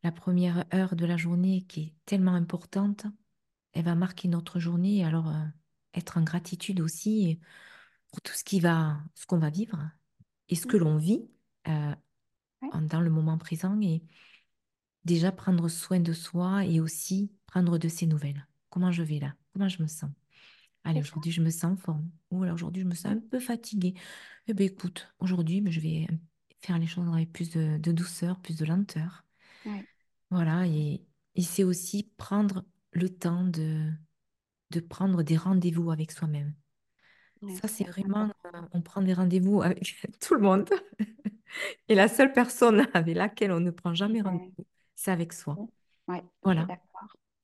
[0.02, 3.06] la première heure de la journée qui est tellement importante,
[3.72, 5.04] elle va marquer notre journée.
[5.04, 5.44] Alors, euh,
[5.94, 7.40] être en gratitude aussi
[8.10, 9.78] pour tout ce qui va, ce qu'on va vivre
[10.48, 11.30] et ce que l'on vit
[11.68, 11.94] euh,
[12.62, 14.02] Ouais, en- dans le moment présent et
[15.04, 18.46] déjà prendre soin de soi et aussi prendre de ses nouvelles.
[18.70, 19.34] Comment je vais là?
[19.52, 20.10] Comment je me sens?
[20.84, 22.10] Allez, aujourd'hui, je me sens en forme.
[22.30, 23.94] Ou alors aujourd'hui, je me sens un peu fatiguée.
[24.48, 26.08] Eh bien, écoute, aujourd'hui, ben, je vais
[26.60, 29.24] faire les choses avec plus de, de douceur, plus de lenteur.
[29.64, 29.86] Ouais,
[30.30, 31.02] Voilà, et,
[31.34, 33.90] et c'est aussi prendre le temps de,
[34.72, 36.54] de prendre des rendez-vous avec soi-même.
[37.42, 40.70] ouais, Ça, c'est vraiment, euh, on prend des rendez-vous avec tout le monde.
[41.88, 44.66] Et la seule personne avec laquelle on ne prend jamais Ouais, rendez-vous,
[45.00, 45.62] c'est avec soi.
[46.08, 46.72] ouais, Voilà,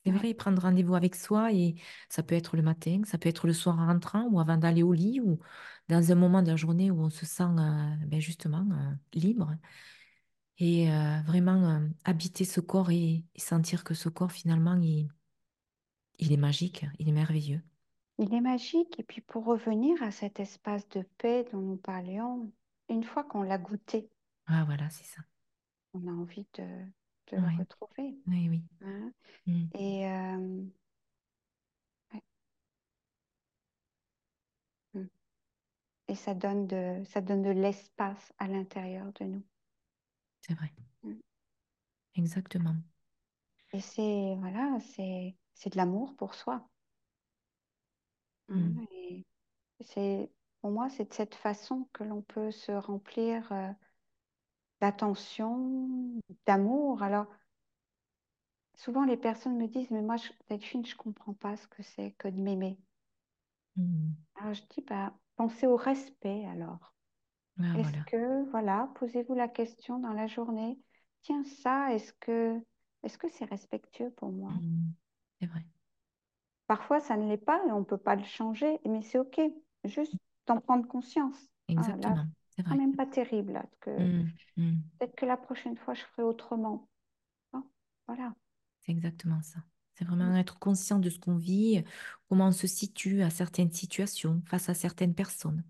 [0.05, 1.77] c'est vrai, prendre rendez-vous avec soi, et
[2.11, 4.83] ça peut être le matin, ça peut être le soir en rentrant ou avant d'aller
[4.85, 5.41] au lit ou
[5.89, 9.57] dans un moment de la journée où on se sent euh, ben justement euh, libre
[10.59, 15.09] et euh, vraiment habiter ce corps et, et sentir que ce corps finalement, il,
[16.19, 17.63] il est magique, il est merveilleux.
[18.19, 19.01] il est magique.
[19.01, 22.53] Et puis pour revenir à cet espace de paix dont nous parlions,
[22.91, 24.11] une fois qu'on l'a goûté,
[24.47, 25.23] Ah voilà, c'est ça.
[25.95, 26.63] on a envie de,
[27.29, 28.19] de le Oui, retrouver.
[28.27, 28.65] oui, oui.
[28.83, 29.13] hein?
[29.47, 30.65] Mm, Et, euh,
[32.13, 32.23] ouais,
[34.95, 35.07] mm.
[36.09, 39.45] Et ça donne de, ça donne de l'espace à l'intérieur de nous.
[40.41, 40.73] c'est vrai,
[41.05, 41.21] Mm.
[42.17, 42.83] exactement.
[43.73, 46.69] Et c'est voilà, c'est c'est de l'amour pour soi.
[48.49, 48.81] Hein?
[48.91, 49.25] Et
[49.83, 53.73] c'est pour moi, c'est de cette façon que l'on peut se remplir euh,
[54.81, 57.03] d'attention, d'amour.
[57.03, 57.27] Alors,
[58.75, 62.13] souvent les personnes me disent, mais moi, je, Delphine, je comprends pas ce que c'est
[62.13, 62.79] que de m'aimer.
[63.77, 64.17] mm.
[64.37, 66.95] Alors je dis, bah, pensez au respect alors.
[67.61, 68.07] Ah, Est-ce voilà.
[68.07, 70.79] que, voilà, posez-vous la question dans la journée,
[71.23, 72.61] tiens, ça, est-ce que,
[73.05, 74.53] est-ce que c'est respectueux pour moi?
[74.53, 74.93] Mm.
[75.41, 75.65] C'est vrai.
[76.69, 79.41] Parfois, ça ne l'est pas et on ne peut pas le changer, mais c'est OK.
[79.85, 80.17] Juste
[80.47, 81.37] d'en prendre conscience.
[81.77, 82.29] Ah, là, Exactement.
[82.57, 83.53] C'est quand même pas terrible.
[83.53, 84.31] Là, que Mm.
[84.57, 84.77] Mm.
[84.99, 86.89] peut-être que la prochaine fois, je ferai autrement.
[87.53, 87.63] Ah,
[88.07, 88.35] voilà.
[88.81, 89.61] C'est exactement ça.
[89.95, 91.83] C'est vraiment être conscient de ce qu'on vit,
[92.29, 95.65] comment on se situe à certaines situations, face à certaines personnes.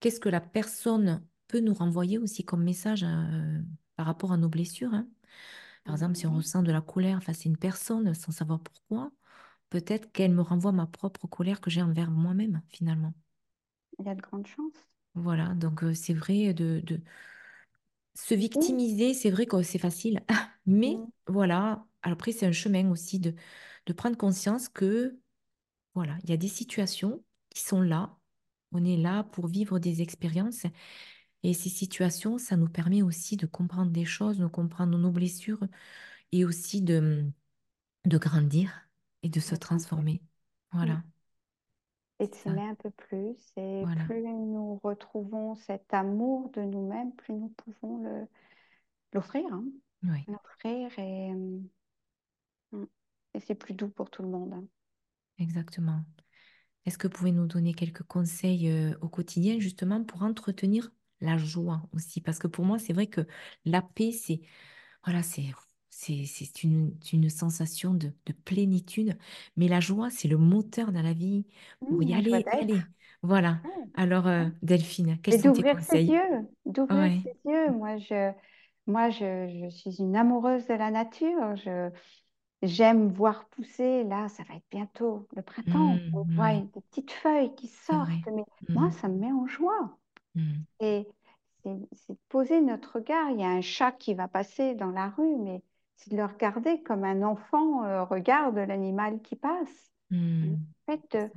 [0.00, 3.60] Qu'est-ce que la personne peut nous renvoyer aussi comme message euh,
[3.96, 5.08] par rapport à nos blessures, hein?
[5.84, 9.10] Par exemple, si on ressent de la colère face à une personne sans savoir pourquoi,
[9.70, 13.14] peut-être qu'elle me renvoie ma propre colère que j'ai envers moi-même, finalement.
[13.98, 14.88] Il y a de grandes chances.
[15.14, 17.00] Voilà, donc euh, c'est vrai de, de
[18.14, 18.72] se Oui.
[18.74, 20.20] victimiser, c'est vrai que c'est facile,
[20.66, 21.12] mais Mm.
[21.26, 23.34] voilà, après c'est un chemin aussi de,
[23.86, 25.18] de prendre conscience que
[25.94, 28.16] Voilà, il y a des situations qui sont là.
[28.72, 30.66] On est là pour vivre des expériences.
[31.44, 35.60] Et ces situations, ça nous permet aussi de comprendre des choses, de comprendre nos blessures
[36.32, 37.24] et aussi de,
[38.06, 38.88] de grandir
[39.24, 40.22] et de se transformer.
[40.72, 41.02] Voilà,
[42.30, 43.36] S'aimer un peu plus.
[43.56, 48.26] Et Voilà, plus nous retrouvons cet amour de nous-mêmes, plus nous pouvons le,
[49.14, 49.44] l'offrir.
[49.52, 49.64] hein.
[50.02, 52.84] oui, L'offrir et, mm,
[53.34, 54.52] et c'est plus doux pour tout le monde.
[54.54, 54.64] hein.
[55.38, 56.04] exactement.
[56.86, 61.38] Est-ce que vous pouvez nous donner quelques conseils euh, au quotidien justement pour entretenir la
[61.38, 62.20] joie aussi?
[62.20, 63.22] Parce que pour moi, c'est vrai que
[63.64, 64.42] la paix, c'est
[65.04, 65.44] Voilà, c'est
[66.26, 69.16] c'est une, une sensation de, de plénitude.
[69.56, 71.46] Mais la joie, c'est le moteur dans la vie
[71.88, 72.88] pour Mm, y aller, aller.
[73.22, 73.62] Voilà.
[73.64, 74.52] Ouais, Alors, euh, ouais.
[74.62, 76.12] Delphine, quels sont tes d'ouvrir ses conseils?
[76.12, 77.22] yeux, d'ouvrir Ouais.
[77.22, 77.72] ses yeux.
[77.72, 78.32] Moi, je,
[78.86, 81.56] moi je, je suis une amoureuse de la nature.
[81.56, 81.90] Je,
[82.62, 84.04] j'aime voir pousser.
[84.04, 86.04] Là, ça va être bientôt le printemps.
[86.12, 88.28] On Mm, voit une- des petites feuilles qui sortent.
[88.32, 88.44] Mais
[88.74, 89.98] moi, ça me met en joie.
[90.80, 91.06] Et
[91.64, 93.30] c'est poser notre regard.
[93.30, 95.62] Il y a un chat qui va passer dans la rue, mais
[96.10, 99.92] de le regarder comme un enfant euh, regarde l'animal qui passe.
[100.42, 100.56] En mm.
[100.92, 101.28] fait, C'est euh,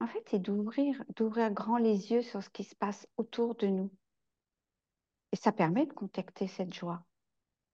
[0.00, 3.68] en fait, c'est d'ouvrir, d'ouvrir grand les yeux sur ce qui se passe autour de
[3.68, 3.90] nous.
[5.32, 7.04] Et ça permet de contacter cette joie.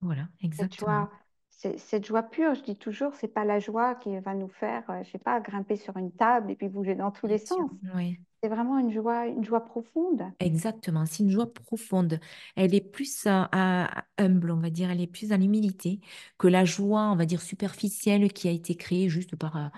[0.03, 0.79] Voilà, Cette exactement.
[0.79, 4.49] joie, c'est- cette joie pure, je dis toujours, c'est pas la joie qui va nous
[4.49, 7.35] faire, euh, je sais pas, grimper sur une table et puis bouger dans tous Bien
[7.35, 7.47] les sûr.
[7.47, 7.71] sens.
[7.95, 8.21] Oui.
[8.43, 10.23] C'est vraiment une joie, une joie profonde.
[10.43, 12.19] Exactement, c'est une joie profonde.
[12.57, 16.01] Elle est plus euh, à- humble, on va dire, elle est plus dans l'humilité
[16.39, 19.69] que la joie, on va dire, superficielle qui a été créée juste par euh,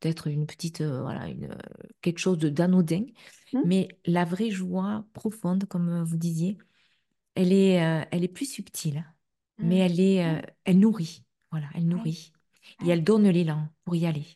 [0.00, 1.54] peut-être une petite, euh, voilà, une,
[2.00, 3.04] quelque chose de d'anodin.
[3.52, 6.56] Hmm Mais la vraie joie profonde, comme vous disiez,
[7.34, 9.04] elle est, euh, elle est plus subtile,
[9.62, 9.80] mais Hmm.
[9.80, 11.24] elle est, euh, Ouais, elle nourrit.
[11.50, 12.32] Voilà, elle nourrit.
[12.82, 14.26] Et elle donne l'élan pour y aller.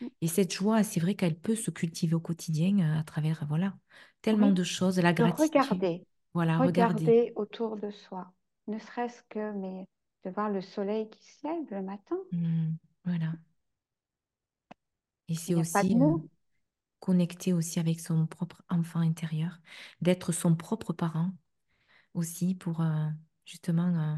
[0.00, 0.08] Hmm.
[0.22, 3.76] Et cette joie, c'est vrai qu'elle peut se cultiver au quotidien euh, à travers, voilà,
[4.22, 5.24] tellement Oui, de choses, la de gratitude.
[5.24, 6.04] regarder,
[6.34, 8.32] Voilà, regarder autour de soi,
[8.68, 9.86] ne serait-ce que mais
[10.24, 12.18] de voir le soleil qui se lève le matin.
[13.04, 13.34] Voilà.
[15.28, 16.16] Et c'est aussi euh,
[17.00, 19.60] connecter aussi avec son propre enfant intérieur,
[20.02, 21.32] d'être son propre parent
[22.14, 23.08] aussi pour euh,
[23.46, 24.16] justement euh,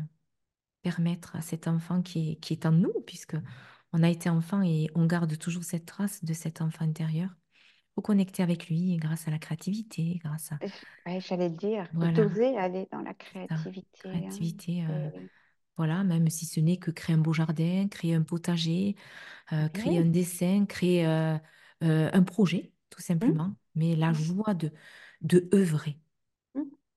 [0.82, 3.36] permettre à cet enfant qui est, qui est en nous, puisque
[3.92, 7.30] on a été enfant et on garde toujours cette trace de cet enfant intérieur,
[7.94, 10.60] faut connecter avec lui grâce à la créativité, grâce à,
[11.06, 14.26] ouais, j'allais le dire, voilà, d'oser aller dans la créativité.
[14.28, 14.42] hein.
[14.50, 15.30] créativité, euh, Et-
[15.76, 18.96] voilà, même si ce n'est que créer un beau jardin, créer un potager,
[19.52, 20.06] euh, créer un oui.
[20.06, 21.38] dessin, créer euh,
[21.82, 23.56] un projet, tout Hum, simplement.
[23.76, 24.72] Mais la hum, joie de,
[25.22, 25.98] de œuvrer,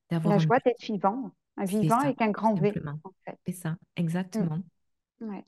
[0.10, 3.00] d'avoir La un joie d'être vivant, un vivant ça, avec un grand V, simplement.
[3.04, 3.40] en fait.
[3.46, 3.78] C'est ça,
[4.36, 4.62] Hum, exactement.
[5.22, 5.46] ouais.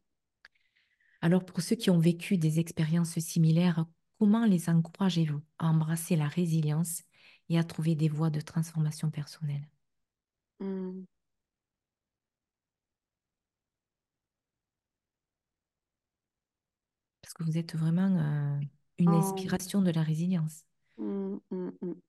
[1.22, 3.86] Alors, pour ceux qui ont vécu des expériences similaires,
[4.20, 7.03] comment les encouragez-vous à embrasser la résilience
[7.49, 9.68] et à trouver des voies de transformation personnelle?
[10.60, 11.08] Hum,
[17.22, 18.60] Parce que vous êtes vraiment euh,
[18.97, 20.64] une en, inspiration de la résilience.
[20.97, 22.01] hum.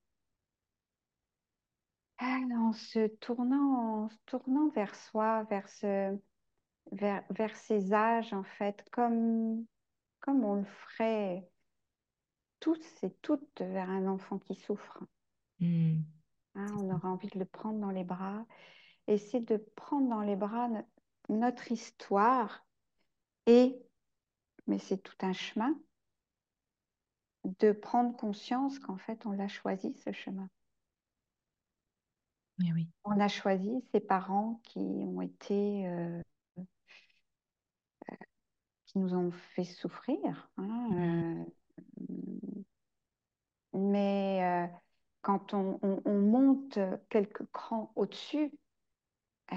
[2.19, 6.17] Ah, en se tournant, en se tournant vers soi, vers ce,
[6.93, 9.67] vers, vers ces âges, en fait, comme,
[10.21, 11.51] comme on le ferait
[12.61, 15.03] tous et toutes vers un enfant qui souffre.
[15.61, 16.03] Hmm,
[16.55, 16.67] hein.
[16.79, 16.95] on ça.
[16.95, 18.47] aurait envie de le prendre dans les bras.
[19.07, 20.83] Et c'est de prendre dans les bras no-
[21.31, 22.67] notre histoire
[23.47, 23.79] et,
[24.69, 25.81] mais c'est tout un chemin,
[27.59, 30.49] de prendre conscience qu'en fait, on l'a choisi, ce chemin.
[32.65, 32.89] Eh oui.
[33.05, 36.23] On a choisi ces parents qui ont été, euh,
[38.87, 40.51] qui nous ont fait souffrir.
[40.57, 41.45] Hein,
[42.11, 42.15] euh,
[43.73, 44.67] Mais euh,
[45.23, 46.79] quand on, on- on monte
[47.09, 48.53] quelques crans au-dessus,
[49.53, 49.57] euh,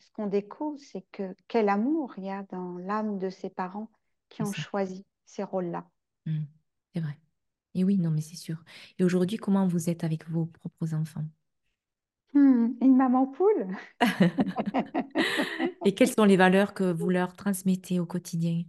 [0.00, 3.90] ce qu'on découvre, c'est que quel amour il y a dans l'âme de ces parents
[4.28, 4.52] qui ont ça.
[4.52, 5.86] choisi ces rôles-là.
[6.26, 6.44] Mm.
[6.92, 7.18] C'est vrai.
[7.74, 8.62] Et oui, non, mais c'est sûr.
[8.98, 11.24] Et aujourd'hui, comment vous êtes avec vos propres enfants?
[12.34, 13.68] Hmm, une maman poule?
[15.84, 18.64] Et quelles sont les valeurs que vous leur transmettez au quotidien?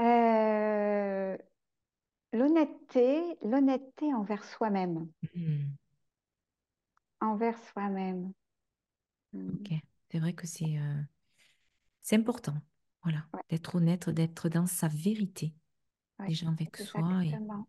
[0.00, 1.36] Euh,
[2.32, 5.76] l'honnêteté, l'honnêteté envers soi-même, Mm.
[7.22, 8.34] envers soi-même.
[9.32, 9.72] Hmm, Ok.
[10.10, 11.00] C'est vrai que c'est euh,
[12.00, 12.54] c'est important.
[13.02, 13.26] Voilà.
[13.32, 15.54] ouais, D'être honnête, d'être dans sa vérité.
[16.18, 17.68] ouais, Déjà avec soi et exactement.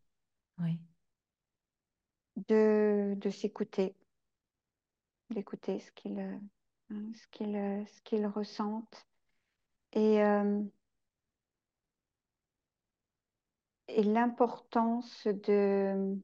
[2.36, 3.96] De, de s'écouter,
[5.30, 6.38] d'écouter ce qu'ils euh,
[6.92, 9.06] hein, ce qu'ils euh, qu'ils ressentent
[9.94, 10.62] et, euh,
[13.88, 16.18] et l'importance de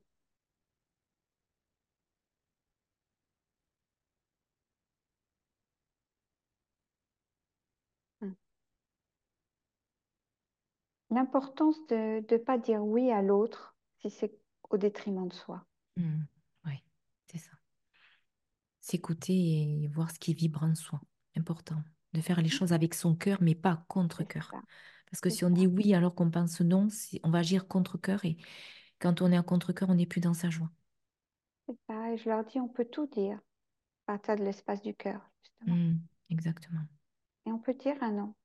[8.21, 8.33] hmm,
[11.11, 14.33] l'importance de ne pas dire oui à l'autre si c'est
[14.71, 15.63] au détriment de soi.
[15.97, 16.23] Mm.
[16.65, 16.83] Ouais,
[17.31, 17.51] c'est ça.
[18.81, 19.33] S'écouter
[19.83, 21.01] et voir ce qui vibre en soi.
[21.35, 21.81] Important.
[22.13, 24.51] De faire les choses avec son cœur, mais pas contre cœur.
[25.11, 26.87] Parce que si on dit oui alors qu'on pense non,
[27.23, 28.37] on va agir contre cœur et
[28.99, 30.69] quand on est en contre cœur, on n'est plus dans sa joie.
[31.67, 32.11] c'est ça.
[32.11, 33.37] Et je leur dis, on peut tout dire
[34.07, 35.75] à partir de l'espace du cœur, justement.
[35.75, 35.99] Mm.
[36.29, 36.81] Exactement.
[37.45, 38.35] Et on peut dire un non,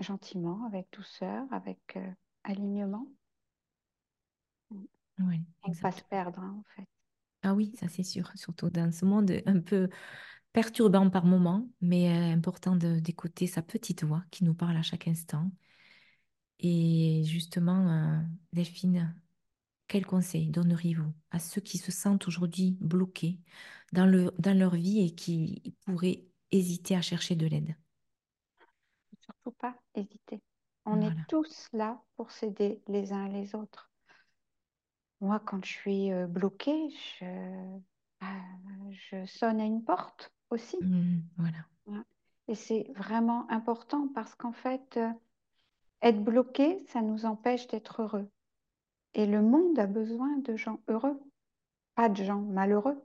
[0.00, 2.10] gentiment, avec douceur, avec euh,
[2.44, 3.06] alignement.
[4.70, 6.86] Oui, On ne pas se perdre, hein, en fait.
[7.42, 9.88] Ah oui, ça c'est sûr, surtout dans ce monde un peu
[10.52, 15.08] perturbant par moments, mais euh, important d'écouter sa petite voix qui nous parle à chaque
[15.08, 15.50] instant.
[16.60, 18.20] Et justement, euh,
[18.52, 19.14] Delphine,
[19.86, 23.40] quels conseils donneriez-vous à ceux qui se sentent aujourd'hui bloqués
[23.92, 27.76] dans le, dans leur vie et qui pourraient hésiter à chercher de l'aide?
[29.20, 30.40] Surtout pas hésiter.
[30.86, 33.87] On est tous là pour s'aider les uns les autres.
[35.20, 37.24] Moi, quand je suis euh, bloquée, je,
[38.22, 40.76] euh, je sonne à une porte aussi.
[40.80, 41.58] Mm, voilà,
[41.88, 42.04] hein.
[42.46, 45.10] Et c'est vraiment important parce qu'en fait, euh,
[46.02, 48.30] être bloqué, ça nous empêche d'être heureux.
[49.14, 51.20] Et le monde a besoin de gens heureux,
[51.94, 53.04] pas de gens malheureux.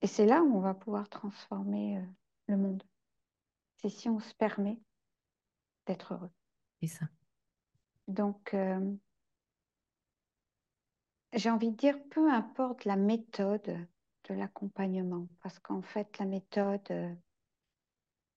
[0.00, 2.02] Et c'est là où on va pouvoir transformer
[2.48, 2.82] le monde.
[3.76, 4.80] C'est si on se permet
[5.86, 6.30] d'être heureux.
[6.80, 7.06] c'est ça.
[8.08, 8.56] Donc,
[11.34, 13.86] j'ai envie de dire, peu importe la méthode
[14.28, 17.14] de l'accompagnement, parce qu'en fait, la méthode, euh,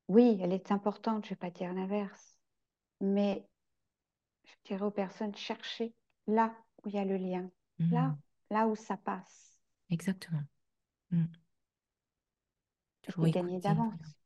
[0.08, 2.36] oui, elle est importante, je ne vais pas dire l'inverse,
[3.02, 3.48] mais
[4.46, 5.94] je dirais aux personnes, cherchez
[6.28, 7.52] là où il y a le lien,
[7.92, 10.44] là, Mm, là où ça passe, exactement.
[11.12, 11.26] Mm,
[13.20, 13.52] et toujours écouter.
[13.60, 14.18] d'avance.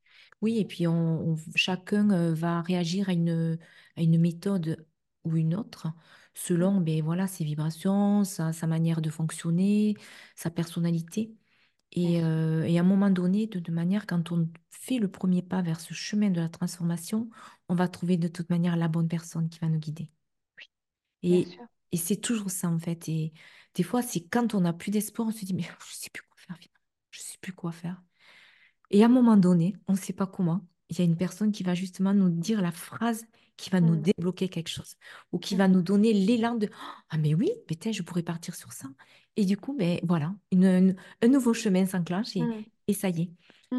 [0.42, 3.58] Oui, et puis on, on- chacun euh, va réagir à une,
[3.96, 4.86] à une méthode
[5.24, 5.88] ou une autre
[6.34, 9.96] selon ben, voilà, ses vibrations, sa, sa manière de fonctionner,
[10.36, 11.34] sa personnalité.
[11.92, 15.42] Et, euh, et à un moment donné, de, de manière, quand on fait le premier
[15.42, 17.28] pas vers ce chemin de la transformation,
[17.68, 20.10] on va trouver de toute manière la bonne personne qui va nous guider.
[21.22, 21.46] Et,
[21.92, 23.08] et c'est toujours ça en fait.
[23.08, 23.32] Et
[23.74, 26.22] des fois, c'est quand on n'a plus d'espoir, on se dit, mais je sais plus
[26.22, 26.58] quoi faire.
[27.10, 28.02] Je sais plus quoi faire.
[28.90, 31.52] Et à un moment donné, on ne sait pas comment, il y a une personne
[31.52, 33.24] qui va justement nous dire la phrase
[33.60, 34.94] qui va nous Mm, débloquer quelque chose
[35.32, 36.68] ou qui va mhm, nous donner l'élan de
[37.10, 38.88] Ah, mais oui, peut-être je pourrais partir sur ça.
[39.36, 43.08] Et du coup, ben, voilà, une- une- un nouveau chemin s'enclenche et, mm, et ça
[43.10, 43.30] y est.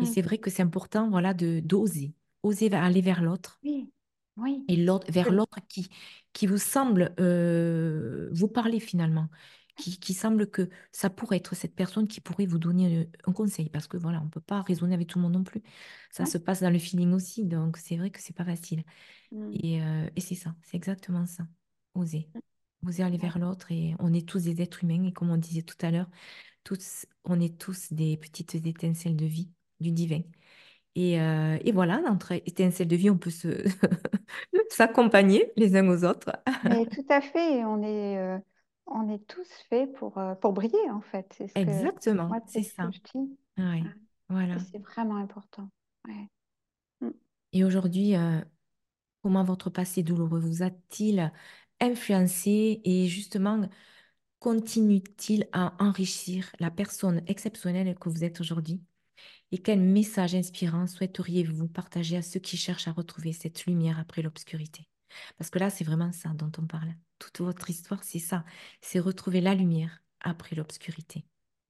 [0.02, 2.14] Et c'est vrai que c'est important voilà, de, d'oser,
[2.44, 3.62] oser aller vers l'autre.
[3.64, 3.92] Oui,
[4.38, 4.68] oui.
[4.68, 5.90] et l'autre, vers l'autre qui,
[6.34, 9.28] qui vous semble euh, vous parler finalement,
[9.76, 13.34] qui, qui semble que ça pourrait être cette personne qui pourrait vous donner euh, un
[13.34, 15.62] conseil, parce que voilà, on ne peut pas raisonner avec tout le monde non plus.
[16.12, 18.84] Ça ouais, se passe dans le feeling aussi, donc c'est vrai que c'est pas facile.
[19.32, 21.46] mm, Et, euh, et c'est ça, c'est exactement ça.
[21.96, 22.30] Oser.
[22.34, 22.42] mm,
[22.88, 23.20] Oser aller ouais.
[23.20, 25.92] vers l'autre et on est tous des êtres humains et comme on disait tout à
[25.92, 26.10] l'heure,
[26.64, 29.52] tous, on est tous des petites étincelles de vie,
[29.82, 30.22] du divin.
[30.96, 33.64] Et, euh, et voilà, entre étincelles de vie, on peut se
[34.70, 36.32] s'accompagner les uns aux autres.
[36.64, 38.40] Mais tout à fait, on est, euh,
[38.94, 41.34] on est tous faits pour, euh, pour briller, en fait.
[41.38, 42.90] Ce Exactement, c'est ce ça.
[43.58, 43.84] Oui,
[44.30, 44.58] voilà.
[44.60, 45.70] c'est vraiment important.
[46.08, 46.28] Ouais.
[47.02, 47.12] Mm.
[47.54, 48.40] Et aujourd'hui, euh,
[49.22, 51.32] comment votre passé douloureux vous a-t-il
[51.80, 53.68] influencé et justement
[54.40, 58.82] continue-t-il à enrichir la personne exceptionnelle que vous êtes aujourd'hui?
[59.52, 64.22] Et quel message inspirant souhaiteriez-vous partager à ceux qui cherchent à retrouver cette lumière après
[64.22, 64.88] l'obscurité?
[65.38, 66.94] Parce que là, c'est vraiment ça dont on parle.
[67.20, 68.46] Toute votre histoire, c'est ça.
[68.82, 71.26] C'est retrouver la lumière après l'obscurité.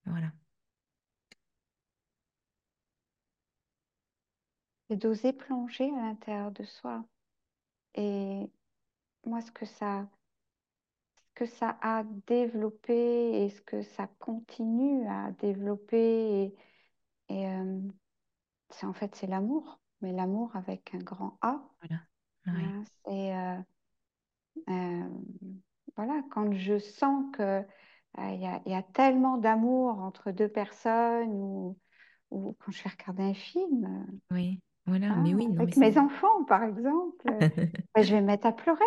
[0.06, 0.32] Voilà.
[4.90, 7.06] Et d'oser plonger à l'intérieur de soi.
[7.96, 8.50] Et
[9.26, 10.08] moi, ce que ça,
[11.18, 16.54] ce que ça a développé et ce que ça continue à développer,
[17.30, 17.82] et, euh,
[18.70, 21.62] c'est en fait c'est l'amour, mais l'amour avec un grand A.
[21.82, 22.02] Voilà.
[22.48, 23.58] Hein, c'est euh,
[24.70, 25.10] euh,
[25.96, 27.64] voilà, quand je sens que
[28.18, 31.78] il y, a, y, a tellement d'amour entre deux personnes ou,
[32.30, 34.06] ou, quand je vais regarder un film.
[34.32, 34.60] Oui.
[34.86, 37.24] Voilà, mais oui, avec mes enfants, par exemple,
[37.96, 38.84] ben, je vais me mettre à pleurer.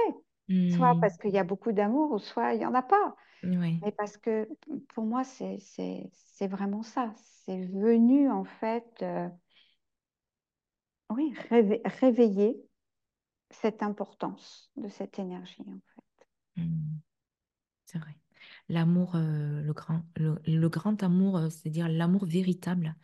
[0.77, 1.01] Soit mmh.
[1.01, 3.17] parce qu'il y a beaucoup d'amour, ou soit il n'y en a pas.
[3.43, 4.49] Mais parce que
[4.89, 7.13] pour moi, c'est vraiment ça.
[7.47, 9.29] C'est venu, en fait, euh,
[11.11, 12.63] oui, réveiller
[13.61, 16.63] cette importance de cette énergie, en fait.
[16.63, 16.99] Mmh.
[17.87, 18.17] C'est vrai.
[18.69, 22.95] L'amour, euh, le, grand, le, grand amour, euh, c'est-à-dire l'amour véritable,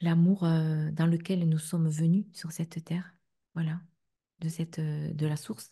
[0.00, 3.14] l'amour euh, dans lequel nous sommes venus sur cette terre,
[3.54, 3.80] voilà,
[4.40, 5.70] de, cette, de la source.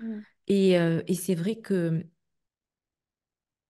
[0.00, 0.18] Mm.
[0.48, 2.04] Et, et c'est vrai que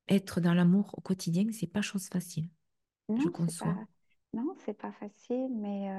[0.08, 2.48] être dans l'amour au quotidien, c'est pas chose facile.
[3.08, 3.74] Non, je conçois.
[3.74, 3.86] Pas...
[4.34, 5.90] Non, c'est pas facile, mais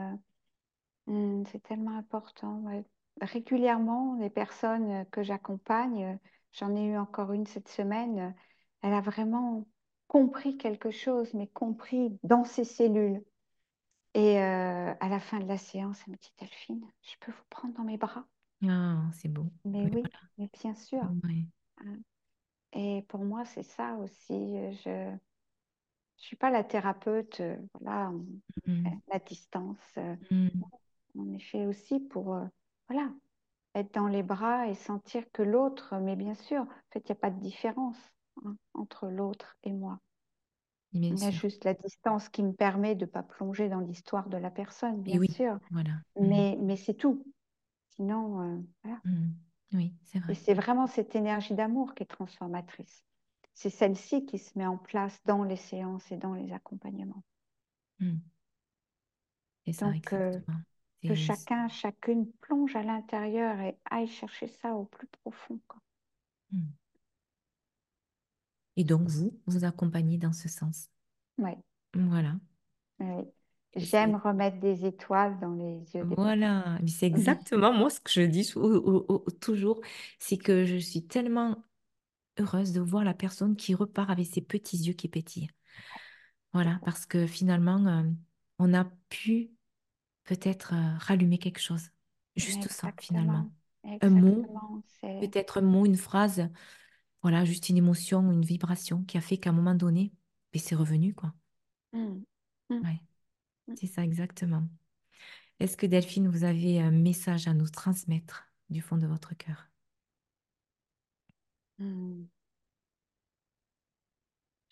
[1.07, 2.63] mm, c'est tellement important.
[3.21, 6.17] Régulièrement, les personnes que j'accompagne,
[6.51, 8.35] j'en ai eu encore une cette semaine,
[8.81, 9.67] elle a vraiment
[10.07, 13.23] compris quelque chose, mais compris dans ses cellules
[14.13, 17.45] et euh, à la fin de la séance, elle me dit Delphine, je peux vous
[17.49, 18.25] prendre dans mes bras
[18.67, 19.47] Ah, c'est beau.
[19.65, 20.03] Mais oui,
[20.37, 21.01] mais bien sûr.
[21.83, 21.97] Hein.
[22.73, 24.55] Et pour moi, c'est ça aussi.
[24.83, 25.17] Je ne
[26.17, 28.11] suis pas la thérapeute, euh, voilà,
[28.67, 28.87] mmh.
[29.11, 29.77] la distance.
[29.97, 30.49] Euh, mmh.
[31.17, 32.39] En effet, aussi pour
[32.89, 33.11] voilà,
[33.75, 37.17] être dans les bras et sentir que l'autre, mais bien sûr, en fait, il n'y
[37.17, 37.97] a pas de différence
[38.45, 39.99] hein, entre l'autre et moi.
[40.93, 44.29] Il y a juste la distance qui me permet de ne pas plonger dans l'histoire
[44.29, 45.57] de la personne, bien sûr.
[45.71, 45.91] Voilà.
[46.15, 46.27] Mmh.
[46.27, 47.25] Mais, mais c'est tout.
[47.95, 48.99] Sinon, euh, voilà.
[49.03, 49.31] Mmh.
[49.73, 50.33] Oui, c'est vrai.
[50.33, 53.03] Et c'est vraiment cette énergie d'amour qui est transformatrice.
[53.55, 57.23] C'est celle-ci qui se met en place dans les séances et dans les accompagnements.
[57.99, 58.17] Mmh.
[59.71, 60.39] ça, Donc, euh,
[61.03, 65.59] que chacun, chacune plonge à l'intérieur et aille chercher ça au plus profond.
[65.67, 65.79] Quoi.
[68.75, 70.89] Et donc, vous, vous accompagnez dans ce sens?
[71.37, 71.51] Oui.
[71.93, 72.35] Voilà.
[73.75, 78.21] J'aime remettre des étoiles dans les yeux des Voilà, c'est exactement moi ce que je
[78.21, 78.53] dis
[79.41, 79.81] toujours,
[80.19, 81.63] c'est que je suis tellement
[82.39, 85.49] heureuse de voir la personne qui repart avec ses petits yeux qui pétillent.
[86.53, 88.03] Voilà, parce que finalement, euh,
[88.59, 89.49] on a pu
[90.23, 91.89] peut-être euh, rallumer quelque chose.
[92.35, 93.51] Juste ça, finalement.
[94.01, 94.45] Un mot,
[95.01, 96.49] peut-être un mot, une phrase
[97.23, 100.11] voilà, juste une émotion, une vibration qui a fait qu'à un moment donné,
[100.51, 101.33] ben, c'est revenu, quoi.
[101.93, 102.21] Mmh.
[102.69, 102.81] Mmh.
[102.81, 103.01] Ouais,
[103.67, 103.75] mmh.
[103.77, 104.67] c'est ça exactement.
[105.59, 109.69] Est-ce que Delphine, vous avez un message à nous transmettre du fond de votre cœur?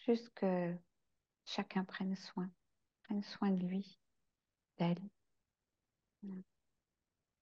[0.06, 0.76] Juste que
[1.46, 2.50] chacun prenne soin,
[3.04, 3.98] prenne soin de lui,
[4.78, 5.02] d'elle.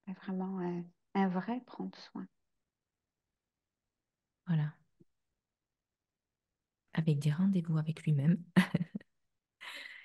[0.06, 2.26] Vraiment un, un vrai prendre soin.
[4.46, 4.74] Voilà
[6.94, 8.38] avec des rendez-vous avec lui-même.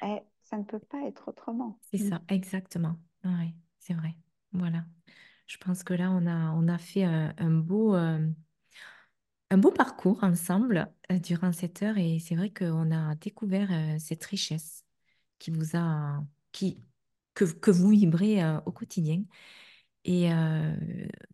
[0.04, 1.80] Eh, ça ne peut pas être autrement.
[1.90, 3.00] C'est ça, exactement.
[3.24, 4.14] Oui, c'est vrai.
[4.52, 4.86] Voilà.
[5.48, 8.28] Je pense que là, on a, on a fait un, beau, euh,
[9.50, 13.96] un beau parcours ensemble euh, durant cette heure et c'est vrai qu'on a découvert euh,
[13.98, 14.86] cette richesse
[15.40, 16.22] qui vous a,
[16.52, 16.78] qui,
[17.36, 19.24] que, vous vibrez au quotidien
[20.06, 20.30] et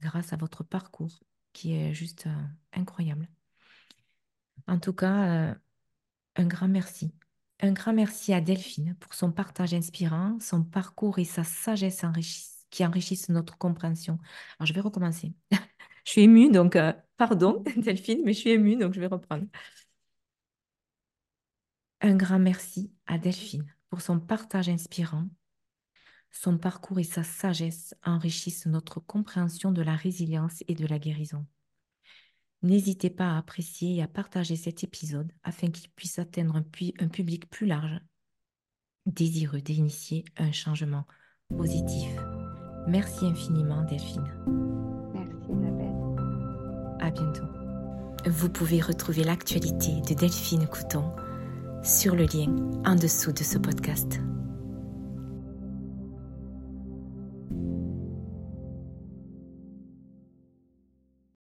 [0.02, 1.22] grâce à votre parcours
[1.54, 2.28] qui est juste
[2.74, 3.28] incroyable.
[4.68, 5.56] En tout cas, euh,
[6.36, 7.14] un grand merci.
[7.60, 12.04] Un grand merci à Delphine pour son partage inspirant, son parcours et sa sagesse
[12.70, 14.18] qui enrichissent notre compréhension.
[14.58, 15.34] Alors, je vais recommencer.
[16.06, 19.46] je suis émue, donc euh, pardon Delphine, mais je suis émue, donc je vais reprendre.
[22.02, 25.28] Un grand merci à Delphine pour son partage inspirant.
[26.32, 31.46] Son parcours et sa sagesse enrichissent notre compréhension de la résilience et de la guérison.
[32.64, 37.50] N'hésitez pas à apprécier et à partager cet épisode afin qu'il puisse atteindre un, public
[37.50, 38.00] plus large,
[39.06, 41.06] désireux d'initier un changement
[41.50, 42.10] positif.
[42.88, 44.32] Merci infiniment Delphine.
[45.14, 46.98] Merci Isabelle.
[47.00, 47.48] À bientôt.
[48.28, 51.12] Vous pouvez retrouver l'actualité de Delphine Couton
[51.84, 52.56] sur le lien
[52.86, 54.22] en dessous de ce podcast.